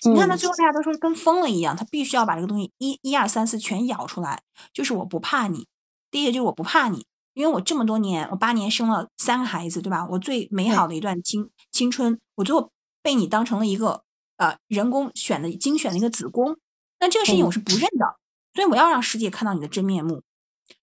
[0.09, 5.67] 你看他最后大家都说跟疯了一样，他必须要把这个东西一一二三四全咬出来，就是我不怕你，
[6.13, 7.05] 第一个就是我不怕你。
[7.35, 10.07] 因为我这么多年，我八年生了三个孩子，对吧？
[10.09, 12.71] 我最美好的一段青青春，我最后
[13.03, 14.05] 被你当成了一个
[14.37, 16.57] 呃人工选的精选的一个子宫，
[17.01, 18.17] 那这个事情我是不认的，
[18.55, 20.23] 所以我要让世界看到你的真面目。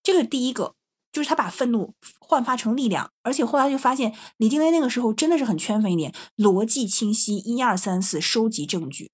[0.03, 0.75] 这个第一个
[1.11, 9.09] 就是他把愤怒焕发成力量，而且后来就发现李金雷那个时候真的是很圈粉一点，逻辑清晰，一二三四收集证据，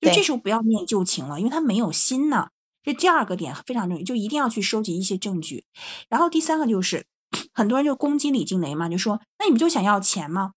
[0.00, 2.48] 就这时候不要念旧情了，因为他没有心呢。
[2.82, 5.64] 这第二个点非常重要，就一定要去收集一些证据。
[6.08, 7.06] 然后第三个就是，
[7.52, 10.52] 很多人就攻击李静蕾嘛，就说：“那你不就想要钱吗？”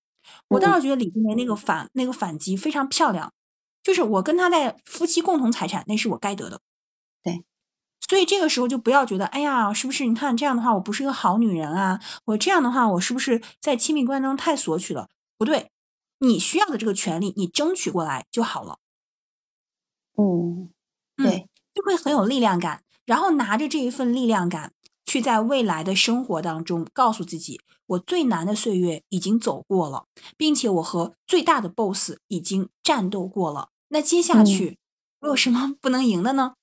[0.48, 3.34] 我倒是觉得李静蕾那个反那个反击非常漂亮，
[3.84, 6.62] 就是我跟他在夫妻共同财产，那是我该得的。
[7.22, 7.44] 对，
[8.08, 10.06] 所以这个时候就不要觉得，哎呀，是不是？
[10.06, 12.00] 你看这样的话，我不是一个好女人啊！
[12.26, 15.10] 我这样的话，我是不是在亲密关系中太索取了？
[15.38, 15.72] 不对，
[16.20, 18.80] 你需要的这个权利，你争取过来就好了。
[20.16, 20.70] 嗯，
[21.18, 21.50] 对。
[21.74, 24.74] 就会很有力量感，然后拿着这一份力量感，
[25.06, 30.06] 去在未来的生活当中告诉自己，我最难的岁月已经走过了，
[30.38, 33.70] 并且我和最大的 BOSS 已经战斗过了。
[33.90, 34.78] 那接下去
[35.22, 36.54] 我有什么不能赢的呢？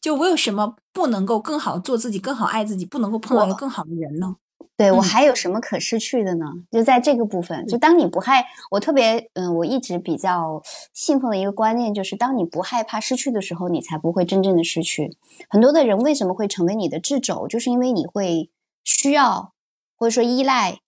[0.00, 4.36] 就我有什么不能够更好做自己、更好爱自己，不能够碰到一个更好的人呢？
[4.76, 6.46] 对我嗯还有什么可失去的呢？
[6.70, 10.62] 就在这个部分，就当你不害，我特别嗯，我一直比较
[10.92, 15.16] 信奉的一个观念就是，当你不害怕失去的时候，你才不会真正的失去。
[15.48, 18.50] 很多的人为什么会成为你的掣肘，就是因为你会
[18.84, 19.52] 需要，
[19.96, 20.80] 或者说依赖，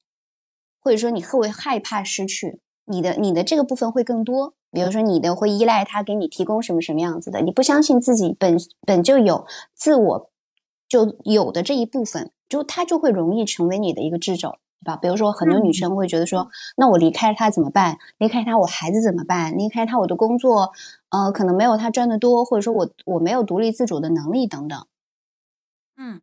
[0.80, 4.54] 或者说你会害怕失去，你的你的这个部分会更多。
[4.70, 10.30] 比如说，你的会依赖他给你提供什么什么样子的，你不相信自己本本就有自我
[10.86, 14.50] 就有的这一部分，就他就会容易成为你的一个掣肘，
[14.82, 14.96] 对吧？
[14.96, 17.98] 比如说，很多女生会觉得说，那我离开他怎么办？
[18.18, 19.56] 离开他，我孩子怎么办？
[19.58, 20.72] 离开他，我的工作，
[21.10, 24.86] 呃，可能没有他赚的多，或者说我我没有独立自主的能力等等。
[25.96, 26.20] 嗯，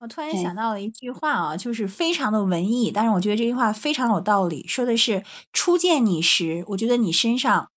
[0.00, 7.70] 我突然想到了一句话啊，就是非常的文艺，但是我觉得这句话非常有道理，说的是初见你时，我觉得你身上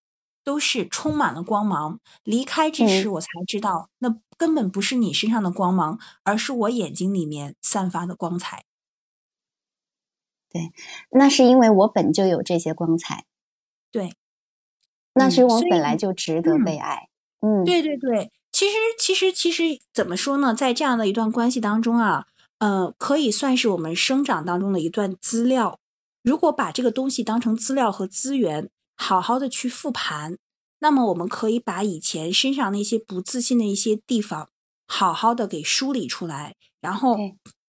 [0.43, 8.65] 都是充满了光芒，离开之时，嗯我才知道那根本不是你身上的光芒，而是我眼睛里面散发的光彩。
[10.49, 10.71] 对
[11.11, 13.25] 那是因为我本就有这些光彩，
[13.91, 14.13] 对，
[15.13, 17.09] 那是我本来就值得嗯被爱。
[17.41, 22.27] 嗯，对对对，其实其实其实怎么说呢，在这样的一段关系当中啊，
[22.59, 25.79] 呃，可以算是我们生长当中的一段资料。
[26.23, 30.37] 如果把这个东西当成资料和资源，好好的去复盘，
[30.79, 34.49] 那么我们可以把以前身上那些不自信的一些地方，
[34.87, 37.17] 好好的给梳理出来，然后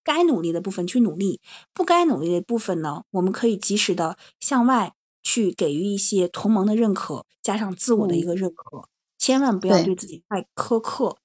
[0.05, 1.40] 该努力的部分去努力，
[1.73, 4.92] 不该努力的部分呢，我们可以及时的向外
[5.23, 8.88] 去给予一些同盟的认可，加上自我的一嗯个认可。
[9.19, 11.16] 千万不要对对自己太苛刻，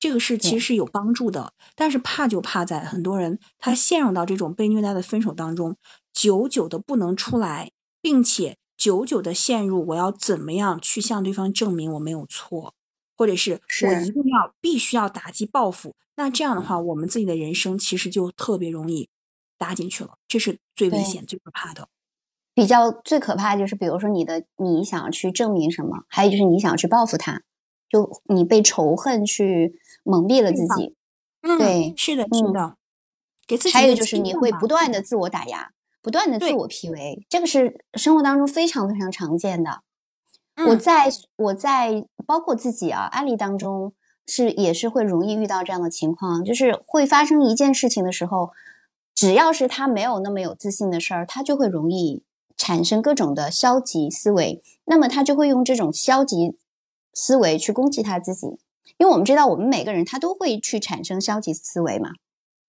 [0.00, 1.52] 这个是其实是有帮助的。
[1.76, 5.76] 但是怕就怕在很多人他陷入到这种被虐待的分手当中，
[6.12, 7.70] 久久的不能出来，
[8.02, 12.74] 并且久久的陷入我要怎么样去向对方证明我没有错，
[13.16, 15.94] 或者是我一定要必须要打击报复。
[16.16, 19.08] 那这样的话，我们自己的人生其实就特别容易
[19.58, 21.88] 搭进去了，这是最危险、最可怕的。
[22.54, 27.42] 比较最可怕的就是，比如说你的你想要去证明什么，还有就是你想要去报复他，
[27.90, 30.94] 就你被仇恨去蒙蔽了自己。
[31.42, 32.76] 嗯，对是的，是嗯的，
[33.46, 35.72] 给自己还有就是你会不断的自我打压，
[36.06, 39.82] 不断的自我 PUA，这个是生活当中非常非常常见的。
[40.64, 40.78] 我嗯。
[40.78, 43.92] 在我在包括自己啊案例当中
[44.24, 48.52] 是也是会容易遇到这样的情况，就是会发生一件事情的时候，
[49.16, 52.22] 只要是他没有那么有自信的事儿，他就会容易
[52.56, 56.56] 产生各种的消极思维，那么他就会用这种消极
[57.12, 58.46] 思维去攻击他自己，
[58.98, 62.10] 因为我们知道我们每个人他都会去产生消极思维嘛，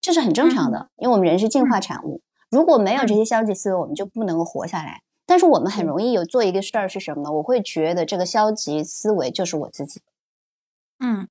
[0.01, 5.01] 这是很正常的，因为我们人是进化产物，如果没有这些消极思维，我们就不能够活下来。
[5.25, 7.31] 但是我们很容易有做一个事儿是什么呢？
[7.31, 10.01] 我会觉得这个消极思维就是我自己。
[10.99, 11.27] 嗯。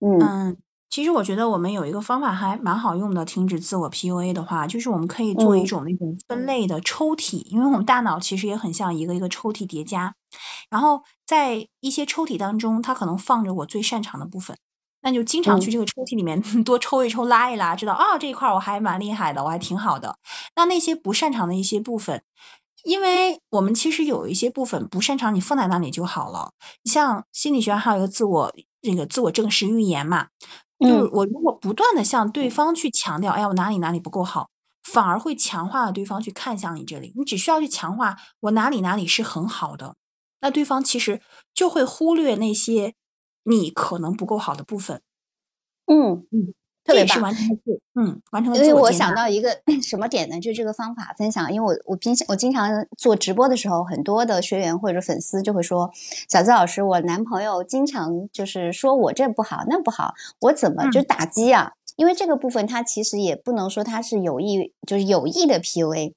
[0.00, 0.32] 嗯。
[0.50, 0.56] 嗯，
[0.90, 5.66] 其实我觉得我们有一个方法还蛮好用的，停止自我 PUA 的话，就是我们可以做一嗯。
[5.66, 10.14] 种那种分类的抽屉，因为我们大脑其实也很像一个一个抽屉叠加，
[10.70, 14.56] 然后在一些抽屉当中，它可能放着我最擅长的部分，
[15.08, 20.18] 那就经常去嗯这个抽屉里面 多抽一抽、拉一拉，知道啊这一块儿我还蛮厉害的，我还挺好的。
[20.54, 22.22] 那那些不擅长的一些部分，
[22.84, 26.50] 因为我们其实有一些部分不擅长，你放在那里就好了。
[26.82, 30.26] 你像心理学还有一个自我那个自我证实预言嘛，
[30.78, 34.50] 就是嗯我如果不断的向对方去强调，哎呀，我哪里哪里不够好，
[34.82, 37.14] 反而会强化了对方去看向你这里。
[37.16, 39.94] 你只需要去强化我哪里哪里是很好的，
[40.40, 41.22] 那对方其实
[41.54, 42.94] 就会忽略那些
[43.48, 45.00] 你可能不够好的部分。
[45.86, 46.52] 嗯嗯，
[46.84, 48.92] 特别是完成了自嗯完成了因为我。
[48.92, 50.38] 想到一个什么点呢？
[50.38, 55.90] 就这个方法分享，因为我我平时我经常做直播的时候，很多的学员或者粉丝就会说
[56.28, 66.12] ：“小资老师，我男朋友经常就是说我这不好那不好，我怎么就嗯打击啊？”因为这个部分他其实也不能说他是有意，就是有意的 PUA。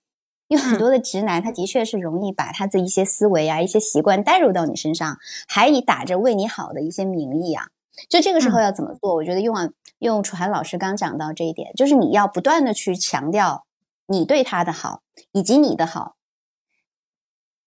[0.51, 7.69] 因为很嗯多的直男，他的确是容易把他的一些思维啊、一些习惯带入到你身上，还以打着为你好的一些名义啊。
[8.09, 9.15] 就这个时候嗯要怎么做？
[9.15, 13.65] 我觉得用啊用楚涵老师刚讲到这一点，就是你要不断的去强调
[14.07, 16.17] 你对他的好以及你的好。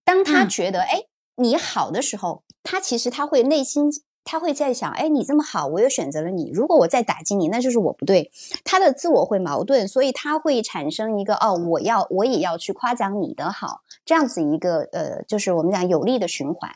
[0.05, 1.05] 当他嗯觉得哎、
[1.37, 3.85] 你好的时候，他其实他会内心
[4.25, 8.31] 他会在想，哎，你这么好，我又选择了你，如果我再打击你，那就是我不对。
[8.65, 16.75] 他的自我会矛盾，所以他会产生一个哦，我要我也要去夸奖你的好，这样子一个呃，就是我们讲有利的循环。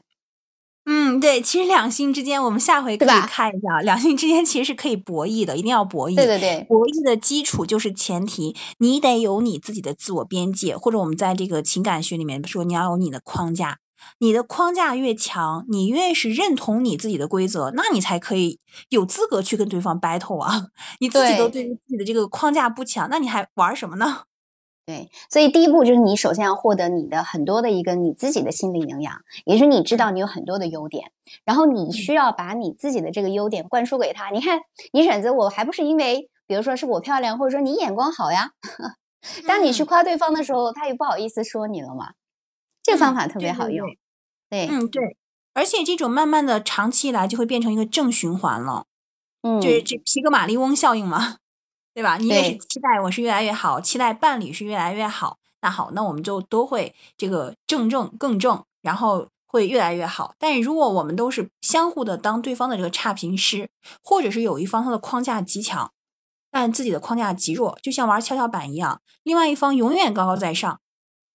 [0.90, 6.16] 嗯，对，其实两性之间，我们下回可以看一下，两性之间其实是可以博弈的，一定要博弈。
[6.16, 13.80] 对对对，博弈的基础就是前提，你得有你自己的自我边界，或者我们在这个情感学里面说，你要有你的框架。
[14.18, 18.58] 你的框架越强，你越是认同你自己的规则，那你才可以
[18.88, 20.68] 有资格去跟对方 battle 啊！
[21.00, 24.22] 你自己都对于自己的这个框架不强，那你还玩什么呢？
[24.86, 31.12] 对，所以第一步就是你首先要获得你的很多的一个你自己的心理营养，也是你知道你有很多的优点，
[31.44, 34.30] 然后你需要把你自己的这个优点灌输给他。
[34.30, 34.60] 你看，
[34.94, 38.52] 你选择我还不是因为，比如说是我漂亮，或者说你眼光好呀。
[39.46, 42.12] 当你去夸对方的时候，他也不好意思说你了嘛。
[42.88, 43.86] 这个方法特别好用。
[44.50, 45.16] 对，嗯，对，
[45.54, 48.86] 而且这种慢慢的长期以来就会变成一个正循环了。
[49.42, 51.36] 嗯，就是这皮格马利翁效应嘛。
[51.94, 52.16] 对吧？
[52.16, 55.38] 你也是期待我是越来越好，期待伴侣是越来越好。
[55.62, 60.32] 那好，那我们就都会这个正正更正，然后会越来越好。
[60.38, 63.68] 但是如果我们都是相互的当对方的这个差评师，
[64.00, 65.90] 或者是有一方他的框架极强，
[66.52, 70.80] 但自己的框架极弱，就像玩跷跷板一样，另外一方永远高高在上，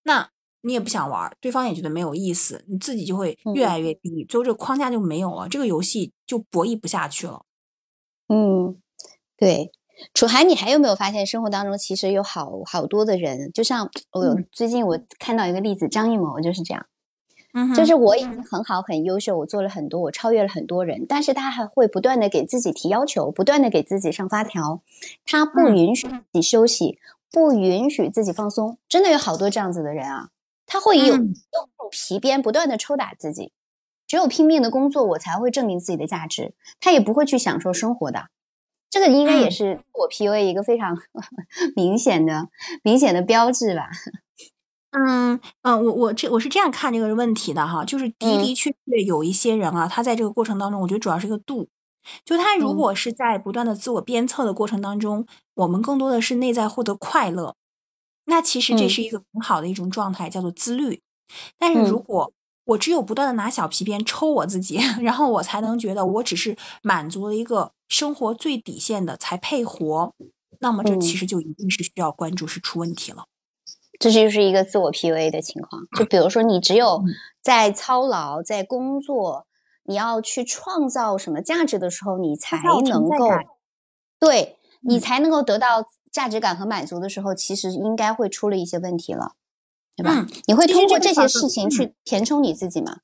[0.03, 0.29] 那
[0.63, 3.77] 你也不想玩，对方也觉得没有意思，你自己就会越来。
[3.77, 7.43] 越低，最后这个框架就没有了，这个游戏就博弈不下去了。
[8.29, 8.77] 嗯，
[9.37, 9.71] 对。
[10.13, 16.85] 楚涵，你还有没有发现生活当中其实有好好多的人，就像我有最近我看到一个例子，张艺谋就是这样，
[17.53, 24.81] 嗯，就是我已经很好很优秀，我做了很多，我超越了很多人，但是他还会不断的给自己提要求，不断的给自己上发条，
[25.25, 26.97] 他不允许自己休息，
[27.31, 30.29] 不允许自己放松，真的有好多这样子的人啊，
[30.65, 31.33] 他会有用
[31.91, 33.51] 皮鞭不断的抽打自己，
[34.07, 38.27] 只有拼命的工作，我才会证明自己的价值，他也不会去享受生活的。
[38.89, 40.95] 这个应该也是我 PUA 一个非常
[41.75, 42.49] 明显的、
[42.83, 43.89] 明显的标志吧。
[44.91, 51.67] 嗯嗯，我我这我是这样看这个问题的哈，就是的的确确有一些人啊，他在这个过程当中，我觉得主要是一个度。
[52.23, 57.55] 就他如果是在不断的自我鞭策的过程当中，我们更多的是内在获得快乐，
[58.25, 61.01] 那其实这是一个很好的一种状态，叫做自律。
[61.57, 62.31] 但是如果
[62.65, 70.13] 我只有不断的拿小皮鞭抽我自己， 然后我才能觉得我只是满足了一个生活最底线的才配活，
[70.59, 73.25] 那么这其实就一定是需要关注，是出问题了。
[73.99, 75.81] 这就是一个自我 PUA 的情况。
[75.97, 77.03] 就比如说，你只有
[77.41, 79.45] 在操劳、在工作，
[79.83, 83.27] 你要去创造什么价值的时候，你才能够，
[84.19, 89.33] 对你才能够得到价值感和满足的时候，其实应该会出了一些问题了。
[89.95, 90.25] 对吧？
[90.47, 93.01] 你会通过这些事情去填充你自己吗？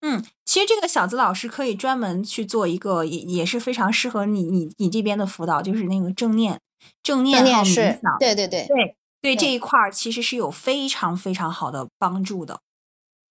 [0.00, 6.60] 嗯，其实这个小子老师可以专门去做一个，也也是非常适合你你你这边的辅导，就是那个正念、
[7.02, 7.64] 正念和冥
[8.00, 8.16] 想。
[8.20, 12.60] 对对对对对，这一块儿其实是有非常非常好的帮助的。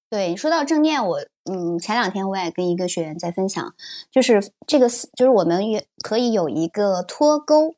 [0.09, 3.73] 对，说到正念，我嗯，前两天我也跟一个学员在分享，
[4.11, 7.77] 就是这个，就是我们也可以有一个脱钩。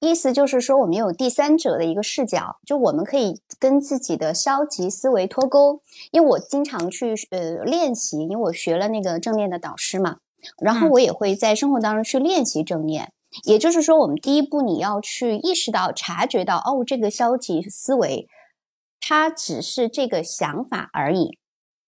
[0.00, 5.80] 意思就是说，我们有第三者的一个视角，就我们可以跟自己的消极思维脱钩。
[6.10, 10.18] 因为我经常去呃练习，因为我学了那个正念的导师嘛，
[10.60, 13.12] 然后我也会在生活当中去练习正念。
[13.44, 18.28] 也就是说，我们第一步你要去意识到、察觉到，哦，这个消极思维
[19.00, 21.38] 它只是这个想法而已，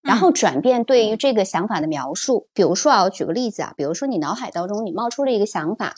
[0.03, 2.49] 然后转变对于这个想法的描述。
[2.53, 5.95] 比如说啊，我举个例子啊，比如说你脑海当中你冒出了一个想法，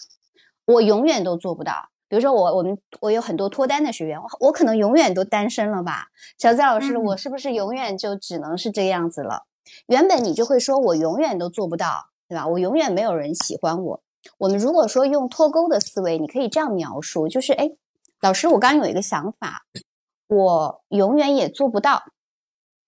[0.66, 1.88] 我永远都做不到。
[2.08, 6.08] 比如说我我们我有很多脱单的学员，我我可能永远都单身了吧？
[6.38, 9.44] 小资老师，我是不是永远就只能是这个样子了？
[9.86, 12.46] 原本你就会说我永远都做不到，对吧？
[12.46, 14.02] 我永远没有人喜欢我。
[14.38, 17.70] 我们如果说用脱钩的思维，你可以这样描述，就是哎，
[18.20, 19.66] 老师，我刚有一个想法，
[20.26, 22.02] 我永远也做不到，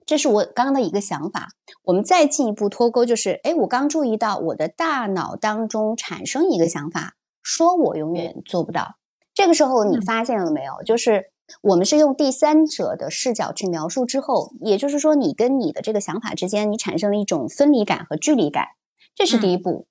[0.06, 1.50] 这是我刚刚的一个想法。
[1.84, 8.96] 我们再进一步脱钩，就是哎，我刚注意到我的大脑当中产生一个想法，说我永远做不到。
[9.34, 10.82] 这个时候你发现了没有？
[10.84, 11.30] 就是
[11.62, 18.68] 我们是用第三者的视角去描述之后，也就是说，你跟你的这个想法之间，你产生了一种分离感和距离感，
[19.14, 19.86] 这是第一步。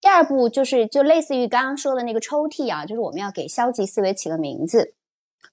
[0.00, 4.94] 第二步就是就类似于刚刚说的那个抽屉啊，就是我们要给消极思维起个名字。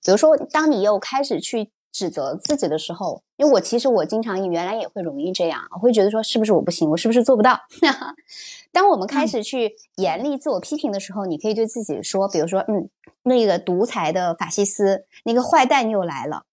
[0.06, 7.60] 比如说，当你又开始去指责自己的时候，因为我其实我经常原来也会容易这样，我会觉得说是不是我不行，我是不是做不到？
[8.72, 12.90] 当我们开始去严厉自我批评的时候，你可以对自己说，比如说，嗯，
[13.24, 16.44] 那个独裁的法西斯，那个坏蛋又来了。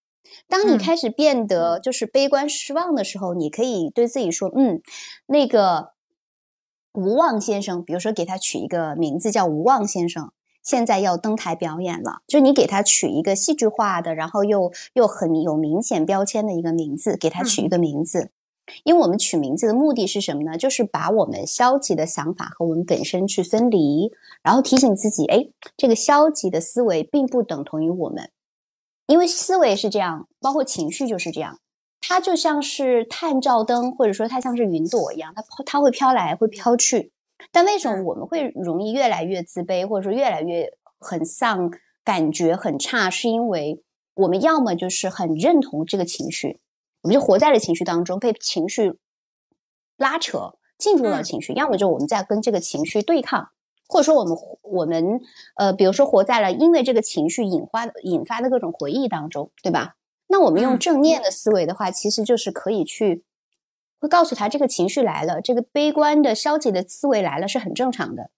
[0.47, 4.81] 当你开始变得就是悲观失望的时候，你可以对自己说，嗯，
[5.27, 5.91] 那个
[6.93, 10.31] 无望先生，比如说给他取一个名字叫无望先生，
[10.67, 12.17] 现在要登台表演了。
[12.27, 18.31] 就你给他取一个戏剧化的，然后又又很有明显标签的一个名字，给他取一个名字。
[18.83, 20.57] 因为我们取名字的目的是什么呢？
[20.57, 24.11] 就是把我们消极的想法和我们本身去分离，
[24.43, 25.47] 然后提醒自己，哎，
[25.77, 28.29] 这个消极的思维并不等同于我们，
[29.07, 31.59] 因为思维是这样，包括情绪就是这样，
[32.01, 37.13] 它就像是探照灯，或者说它像是云朵一样，它它会飘来，会飘去。
[37.51, 41.71] 但为什么我们会容易越来越自卑，或者说越来越很丧，
[42.03, 43.09] 感觉很差？
[43.09, 43.83] 是因为
[44.15, 46.59] 我们要么就是很认同这个情绪。
[47.03, 48.97] 我们就活在了情绪当中，被情绪
[49.97, 53.49] 拉扯进入了情绪，要么就我们在跟这个情绪对抗，
[53.87, 55.21] 或者说我们我们
[55.55, 59.95] 呃，比如说活在了因为这个情绪引发引发的各种回忆当中，对吧？
[60.27, 63.23] 那我们用正念的思维的话，其实就是可以去
[63.99, 68.31] 会告诉他，这个情绪来了，这个悲观的消极的思维来了是很正常的，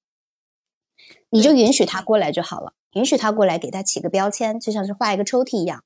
[1.30, 5.84] 你就允许他过来就好了，允许他过来，给他起个标签，就像是画一个抽屉一样，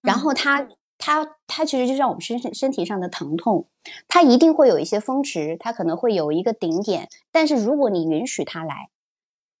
[0.00, 0.68] 然后他。
[0.98, 3.68] 他、他其实就像我们身身身体上的疼痛，
[4.08, 7.10] 他一定会有一些峰值，他可能会有一个顶点。
[7.30, 8.88] 但是如果你允许他来，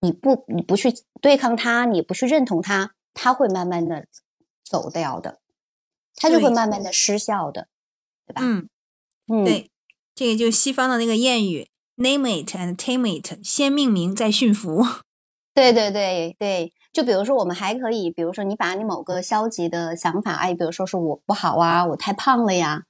[0.00, 4.06] 你不你不去对抗他，你不去认同他，他会慢慢的
[4.64, 5.38] 走掉的，
[6.14, 7.68] 他就会慢慢的失效的，
[8.26, 8.40] 对吧？
[8.42, 8.70] 嗯
[9.28, 9.70] 嗯，对，
[10.14, 14.84] 这个就是西方的那个谚语，name it and tame it，先命名再驯服。
[15.54, 16.72] 对对对对。
[16.92, 22.84] 就比如说，我们还可以，比如说，你把你某个消极的想法，哎，比如说是我不好啊，我太胖了呀，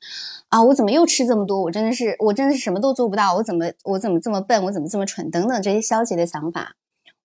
[0.48, 1.60] 啊，我怎么又吃这么多？
[1.60, 4.62] 我真的是，我真的是什么都做不到，我怎么，我怎么这么笨？
[4.62, 5.28] 我怎么这么蠢？
[5.28, 6.76] 等等这些消极的想法，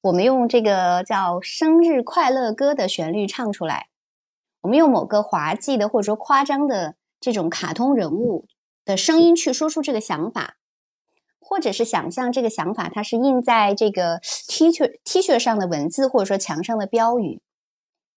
[0.01, 3.89] 我们用这个叫生日快乐歌的旋律唱出来，
[4.61, 8.47] 我们用某个滑稽的或者说夸张的这种卡通人物
[8.85, 10.57] 的声音去说出这个想法。
[11.43, 17.41] 或者是想象这个想法，它是印在这个 T 恤 T 恤上的文字，或者说墙上的标语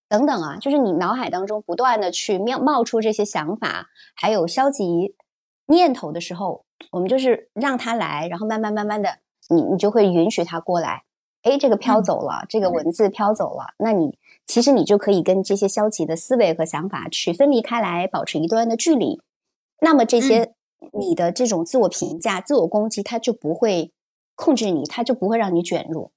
[0.08, 5.16] 等等啊，就是你脑海当中不断的去冒冒出这些想法，还有消极
[5.66, 11.02] 念头的时候，我们就是让它来，然后慢慢慢慢的，你你就会允许它过来。
[11.42, 19.20] 哎，这个飘走了，这个文字飘走了，那你其实你就可以跟这些消极的思维和想法去分离开来，保持一段的距离。
[19.80, 20.54] 那么这些。
[20.92, 23.90] 你的这种自我评价、自我攻击，它就不会
[24.34, 26.10] 控制你，它就不会让你卷入。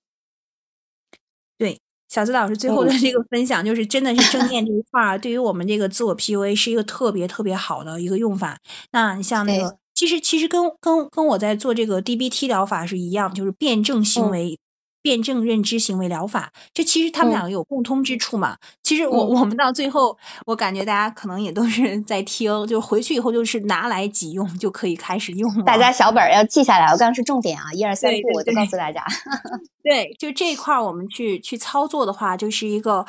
[1.58, 1.80] 对，
[2.10, 8.60] 小资老师最后的这个分享，就是真的是正 念这一块儿，对于我们这个自我 PUA 是一个特别特别好的一个用法。
[8.92, 14.60] 那你像那个，其实其实跟跟跟我在做这个 DBT 疗法是一样，就是辩证行为。
[15.08, 18.58] 辩证认知行为疗法，这其实他们两个有共通之处嘛？
[18.84, 25.64] 其实我我们到最后，我感觉大家可能也都是在听，就回去以后就是拿来即用，就可以开始用了。
[25.64, 29.02] 大家小本儿要记下来，我 刚刚是重点啊，一二三步，我就告诉大家。
[29.82, 33.06] 对，就这一块儿，我们去去操作的话，就是一个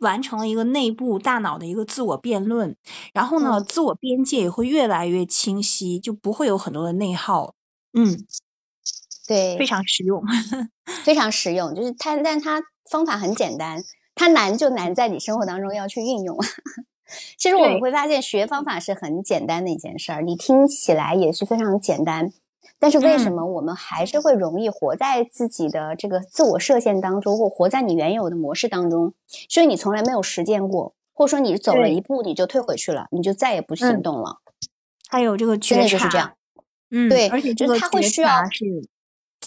[0.00, 2.76] 完成了一个内部大脑的一个自我辩论，
[3.14, 7.54] 然后呢，自我边界也会越来越清晰，就不会有很多的内耗。
[7.94, 8.26] 嗯。
[9.28, 10.20] 对，非常实用，
[11.04, 11.72] 非常实用。
[11.74, 12.60] 就是它，但它
[12.90, 13.80] 方法很简单。
[14.14, 16.36] 它难就难在你生活当中要去运用。
[17.38, 22.32] 其实我们会发现，学方法是很简单的一件事儿，你听起来也是非常简单。
[22.80, 29.14] 但是为什么我们还是会容易活在自己的这个自我设限当中，或活在你原有的模式当中？
[29.48, 34.38] 所以你从来没有实践过，或者说你走了一步你就退回去了，你就再也不行动了。
[35.08, 36.32] 还有这个觉察，就是这样。
[36.90, 38.64] 嗯，对，而且就是它会需要是。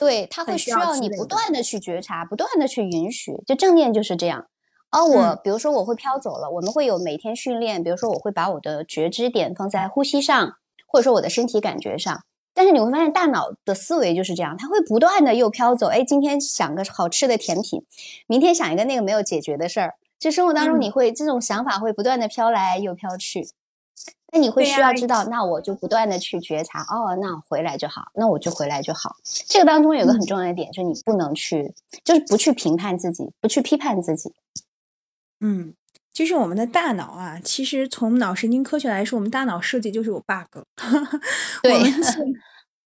[0.02, 3.44] 对，他会需要你不断的去觉察，不断的去允许。
[3.46, 4.48] 就正念就是这样。
[4.90, 10.54] 而我，比如说我会飘走了，我们会有每天训练，比如说我会把我的觉知点放在呼吸上，
[10.88, 12.24] 或者说我的身体感觉上。
[12.56, 15.90] 但是你会发现，大脑的思维就是这样，它会不断的又飘走。
[15.90, 17.86] 哎，今天想个好吃的甜品，
[18.26, 19.94] 明天想一个那个没有解决的事儿。
[20.20, 23.48] 就生活当中，你会这种想法会不断的飘来又飘去。
[24.32, 29.18] 那你会需要知道，那我就不断的去觉察，哦，那回来就好，那我就回来就好。
[29.24, 31.74] 这个当中有个很重要的点，就是你不能去，
[32.06, 34.32] 就是不去评判自己，不去批判自己。
[35.42, 35.74] 嗯，
[36.14, 40.64] 就是我们的大脑啊，其实从脑神经科学来说，我们大脑设计就是有 bug。
[41.62, 41.74] 对，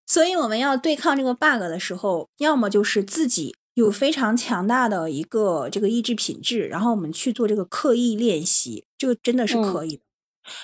[0.07, 10.04] 所以我们要对抗这个 bug 的时候，要么就是自己有非常强大的一个这个意志品质，然后我们去做这个刻意练习，这个真的是可以的。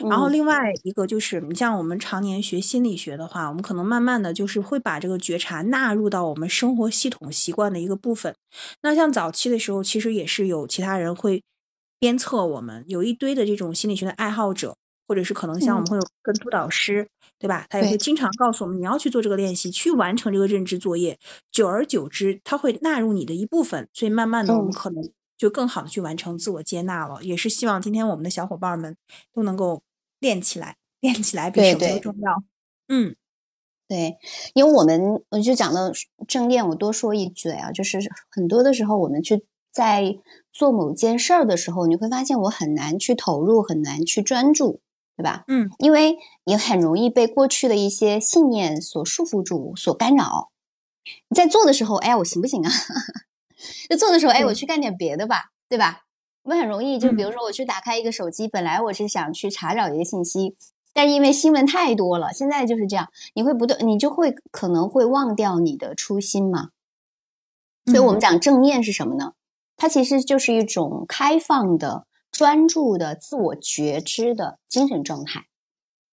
[0.10, 8.36] 然后另外一个就是，你像我们常年学心理学的话，我们可能慢慢的就是会把这个觉察纳入到我们生活系统习惯的一个部分。
[8.82, 11.44] 那像早期的时候，其实也是有其他人会
[12.00, 14.76] 鞭策我们，有一堆的这种心理学的爱好者，
[15.08, 17.08] 或者是可能像我们会有跟督导师，
[17.40, 17.66] 对吧？
[17.70, 21.18] 他也会经常告诉我们，你要去做这个练习，去完成这个认知作业。
[21.52, 25.12] 久而久之，他会纳入你的一部分，所以慢慢的，我们可能。
[25.42, 28.96] 就更好的去完成自我接纳了，也是希望今天我们的小伙伴们
[29.34, 29.82] 都能够
[30.20, 32.44] 练起来，练起来比什么都重要。
[32.88, 33.16] 嗯，
[33.88, 34.18] 对，
[34.54, 35.92] 因为我们我就讲到
[36.28, 37.98] 正念，我多说一嘴啊，就是
[38.30, 40.16] 很多的时候我们去在
[40.52, 44.80] 做某件事儿的时候，你会发现我很难去投入，很难去专注，
[45.18, 45.44] 对吧？
[45.48, 50.52] 嗯，因为你很容易被过去的一些信念所束缚住，所干扰。
[51.30, 52.72] 你在做的时候，哎，我行不行啊？
[53.90, 56.04] 在做的时候，哎，我去干点别的吧，对吧？
[56.44, 60.56] 我们很容易，就比如说我去打开一个手机，本来我是想去查找一个信息，
[60.92, 66.70] 但是因为新闻太多了，现在就是这样，你会不断，你就会可能会忘掉你的初心嘛。
[67.86, 69.34] 所以我们讲正念是什么呢？
[69.78, 75.46] 它其实就是一种开放的、专注的、自我觉知的精神状态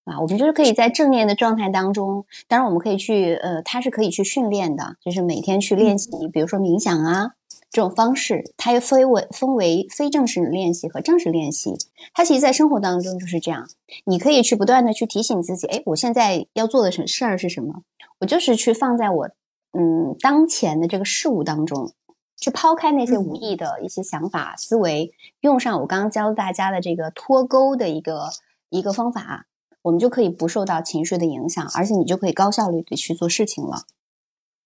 [0.05, 0.21] 啊。
[0.21, 7.31] 我们就是可以在正念的状态当中，当然我们可以去，呃，它是可以去训练的，就是每天去练习，比如说冥想啊。
[7.71, 11.75] 这种方式，它又分为分为非正式练习和正式练习。
[12.15, 13.69] 它其实，在生活当中就是这样。
[14.05, 17.83] 你可以去不断的去提醒自己，哎，我现在要做的什事儿是什么？
[18.21, 19.29] 我就是去放在我
[19.73, 21.93] 嗯当前的这个事物当中，
[22.37, 28.31] 去抛开那些无意的一些想法思维，用上我刚刚教大家的这个脱钩的一个
[28.71, 29.47] 一个方法，
[29.83, 33.83] 我们就可以不受到情绪的影响，而且你就可以高效率的去做事情了。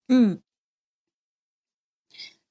[0.07, 0.39] 嗯。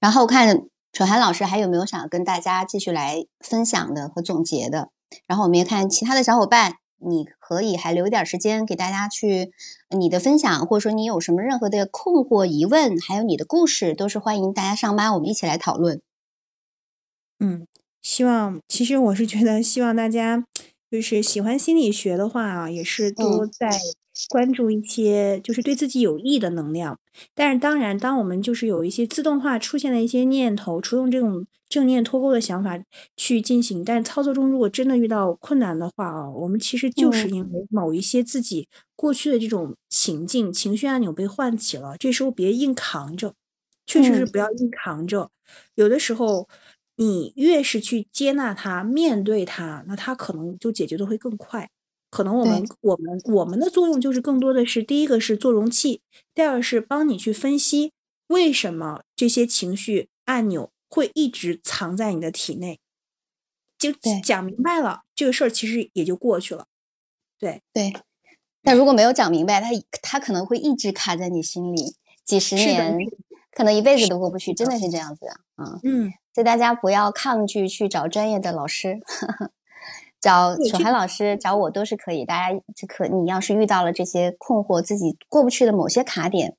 [0.02, 4.90] 然后看楚涵老师还有没有想跟大家继续来分享的和总结的。
[5.28, 9.52] 然后我们也看其他的小伙伴，你可以还留一点时间给大家去
[9.96, 16.02] 你的分享，或者说你有什么任何的困惑、疑问，还有你的故事，都是欢迎大家上班，我们一起来讨论。
[17.38, 17.68] 嗯，
[18.02, 20.44] 希望其实我是觉得，希望大家
[20.90, 23.78] 就是喜欢心理学的话啊，也是多在。
[24.28, 26.98] 关注一些就是对自己有益的能量，
[27.34, 32.78] 但是当然，当我们就是有一些自动化出现的一些念头，出用这种正念脱钩的想法
[33.16, 43.34] 去进行，但操作中如果真的遇到困难的话啊，我们其实就是因为某一些自己过去的这种情境、情绪按钮被唤起了，这时候别硬扛着，
[43.86, 45.30] 确实是不要硬扛着。
[45.74, 46.48] 有的时候，
[46.96, 51.68] 你越是去接纳它、面对它，那它可能就解决的会更快。
[52.12, 56.02] 可能我们我们我们的作用就是更多的是第一个是做容器，
[56.34, 57.92] 第二是帮你去分析
[58.26, 62.78] 为什么这些情绪按钮会一直藏在你的体内，
[63.78, 63.90] 就
[64.22, 66.66] 讲明白了这个事儿其实也就过去了。
[67.38, 67.94] 对对，
[68.62, 69.70] 但如果没有讲明白，他
[70.02, 71.96] 他可能会一直卡在你心里
[72.26, 72.94] 几十年，
[73.52, 75.40] 可能一辈子都过不去，真的是这样子啊。
[75.56, 79.00] 嗯嗯，所以大家不要抗拒去找专业的老师。
[80.22, 82.24] 找楚涵老师，找我都是可以。
[82.24, 86.56] 大家就可，你要是遇到了这些困惑，自己过不去的某些卡点，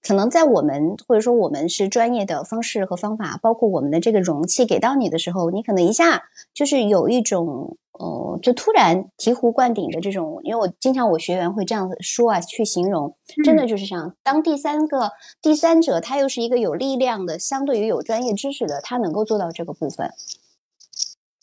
[0.00, 6.22] 可能在我们或者说我们是专业的方式和方法，包括我们的这个容器给到你的时候，你可能一下
[6.54, 10.38] 就是有一种，呃，就突然醍醐灌顶的这种。
[10.44, 14.14] 因为我经常我学员会这样说啊，去形容，真的就是这样。
[14.22, 15.10] 当第三个
[15.42, 20.12] 第三者，他又是一个有力量的，相对于有专业知识的，他能够做到这个部分。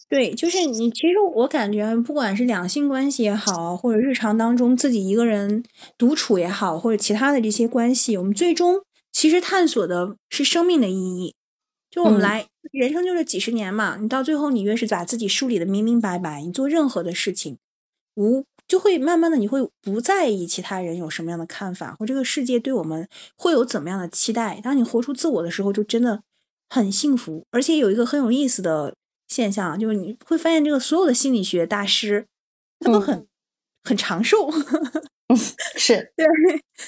[0.10, 0.90] 对，就是你。
[0.92, 5.66] 其实我感觉，不管是两性关系也好，或者日常当中自己一个人
[5.98, 8.82] 独处也好，或者其他的这些关系，我们最终
[9.12, 11.36] 其实探索的是生命的意义。
[11.90, 17.58] 就我们来，人生就是几十年嘛，你到最后，你越是把自己梳理的明明白白，你做任何的事情，
[18.16, 24.62] 无就会慢慢的，你会不在意其他人有什么样的看法，或这个世界对我们会有怎么样的期待。
[24.64, 26.22] 当你活出自我的时候，就真的
[26.70, 27.46] 很幸福。
[27.52, 28.94] 而且有一个很有意思的。
[29.28, 32.28] 现象就是你会发现，这个所有的心理学大师，
[32.80, 33.28] 他都很
[33.84, 34.50] 很长寿，
[35.76, 36.26] 是 对，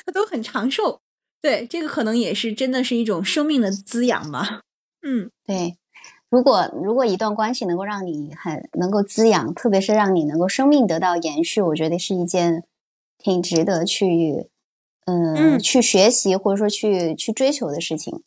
[0.05, 1.01] 他都很长寿。
[1.41, 4.61] 对，这个可能也是真的是一种生命的滋养吧。
[5.01, 5.75] 嗯，对。
[6.29, 12.65] 如果如果一段关系能够让你很能够滋养，特别是让你能够生命得到延续，我觉得是一件
[13.17, 14.47] 挺值得去
[15.05, 18.21] 嗯去学习或者说去去追求的事情。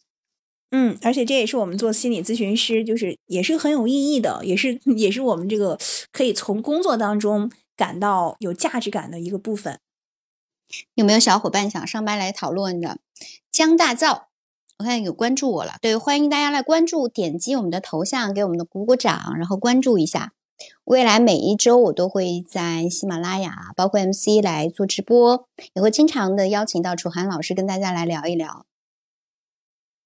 [0.74, 5.78] 嗯，而且这也是我们做心理咨询师，就是也是很有意义的，也是也是我们这个
[6.10, 9.78] 可以从工作当中感到有价值感的一个部分。
[10.94, 12.96] 有没有小伙伴想上班来讨论的？
[13.50, 14.28] 江大造，
[14.78, 20.32] 我看有关注我了，对，欢迎大家来关注，点击我们的头像，给我们的鼓鼓掌，然后关注一下。
[20.84, 28.64] 未来每一周我都会在喜马拉雅，包括 MC 来做直播，也会经常的邀请到楚涵老师跟大家来聊一聊。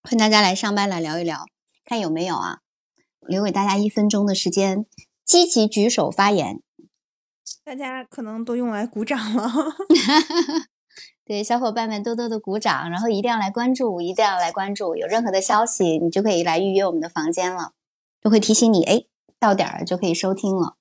[0.06, 1.46] 欢迎大家来上班来聊一聊，
[1.84, 2.60] 看有没有啊？
[3.26, 4.86] 留给大家一分钟的时间，
[5.24, 6.62] 积极举手发言。
[7.64, 9.50] 大家可能都用来鼓掌了。
[11.26, 14.94] 对，小伙伴们多多的鼓掌，然后一定要来关注，一定要来关注。
[14.94, 17.72] 有任何的消息，你就可以来预约我们的房间了，
[18.22, 19.06] 就会提醒你，哎，
[19.40, 20.76] 到点儿就可以收听了。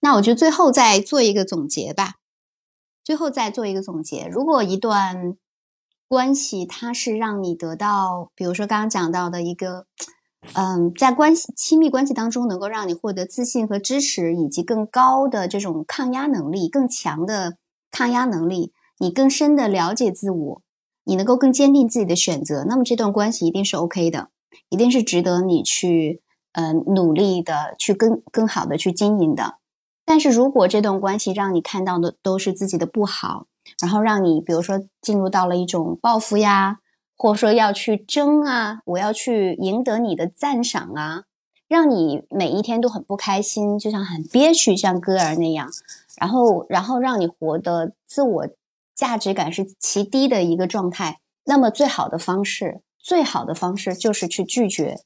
[0.00, 2.16] 那我就最后再做一个总结吧。
[3.02, 5.38] 最后再做一个总结，如果一段
[6.10, 9.86] 关系它是让你得到，比如说刚刚讲到的一个，
[10.54, 17.58] 嗯，在关系亲密关系当中能够让你获得自信和支持，以及更高的这种抗压能力，更强的
[17.92, 20.62] 抗压能力，你更深的了解自我，
[21.04, 24.30] 你能够更坚定自己的选择，那么这段关系一定是 OK 的，
[24.68, 26.20] 一定是值得你去。
[26.52, 29.58] 呃，努力的去更更好的去经营的，
[30.04, 33.46] 但是如果这段关系让你看到的都是自己的不好，
[33.80, 36.78] 然后让你比如说进入到了一种报复呀，
[37.16, 41.24] 或者说要去争啊，我要去赢得你的赞赏啊，
[41.68, 45.68] 让你每一天都很不开心，就像很憋屈，像歌儿那样，
[46.20, 48.48] 然后然后让你活得自我
[48.94, 55.00] 价值感是极低的一个状态，那么最好的方式，最好的方式就是去拒绝。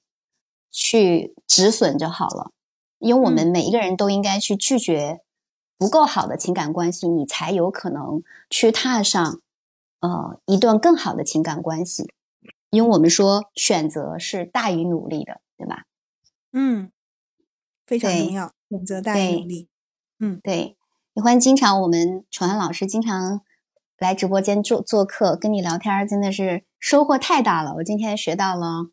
[0.77, 2.51] 去止损就好了，
[2.99, 5.21] 因为我们每一个人都应该去拒绝
[5.79, 9.41] 不够好的情感关系，你才有可能去踏上
[10.01, 12.13] 呃一段更好的情感关系。
[12.71, 15.85] 因为我们说选择是大于努力的，对吧？
[16.53, 16.91] 嗯，
[17.87, 19.69] 非常重要，选择大于努力。
[20.19, 20.77] 嗯，对。
[21.13, 23.43] 李欢，经常我们楚安老师经常
[23.99, 27.75] 来直播间做做客，跟你聊天，真的是收获太大了。
[27.77, 28.91] 我今天学到了。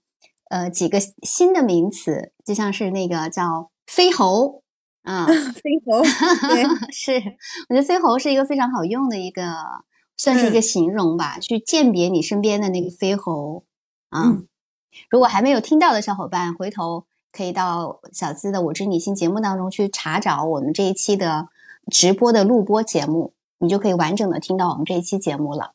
[0.52, 4.62] 呃，几个新的名词，就像是那个叫飞猴
[5.04, 5.26] 啊，
[5.56, 6.04] 飞猴，
[6.94, 7.14] 是，
[7.70, 9.44] 我觉得飞猴是一个非常好用的一个，
[10.16, 13.64] 算是一个形容吧，去鉴别你身边的那个飞猴
[14.10, 14.38] 啊。
[15.10, 21.48] 如果还没有听到的小伙伴，回头可以到小资的《我知你心》节目当中去查找我们这一期的
[21.90, 25.74] 直播的录播节目，你就可以完整的听到我们这一期节目了。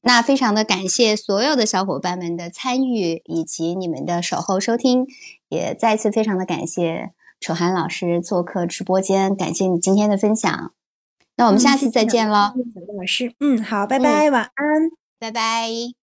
[0.00, 5.06] 那非常的感谢所有的小伙伴们的参与以及你们的守候收听，
[5.48, 10.72] 也再次非常的感谢楚涵老师做客直播间，感谢你今天的分享。
[11.36, 12.52] 那我们下次再见了，
[12.98, 13.32] 老师。
[13.40, 15.98] 嗯，好，拜拜，晚安，拜拜。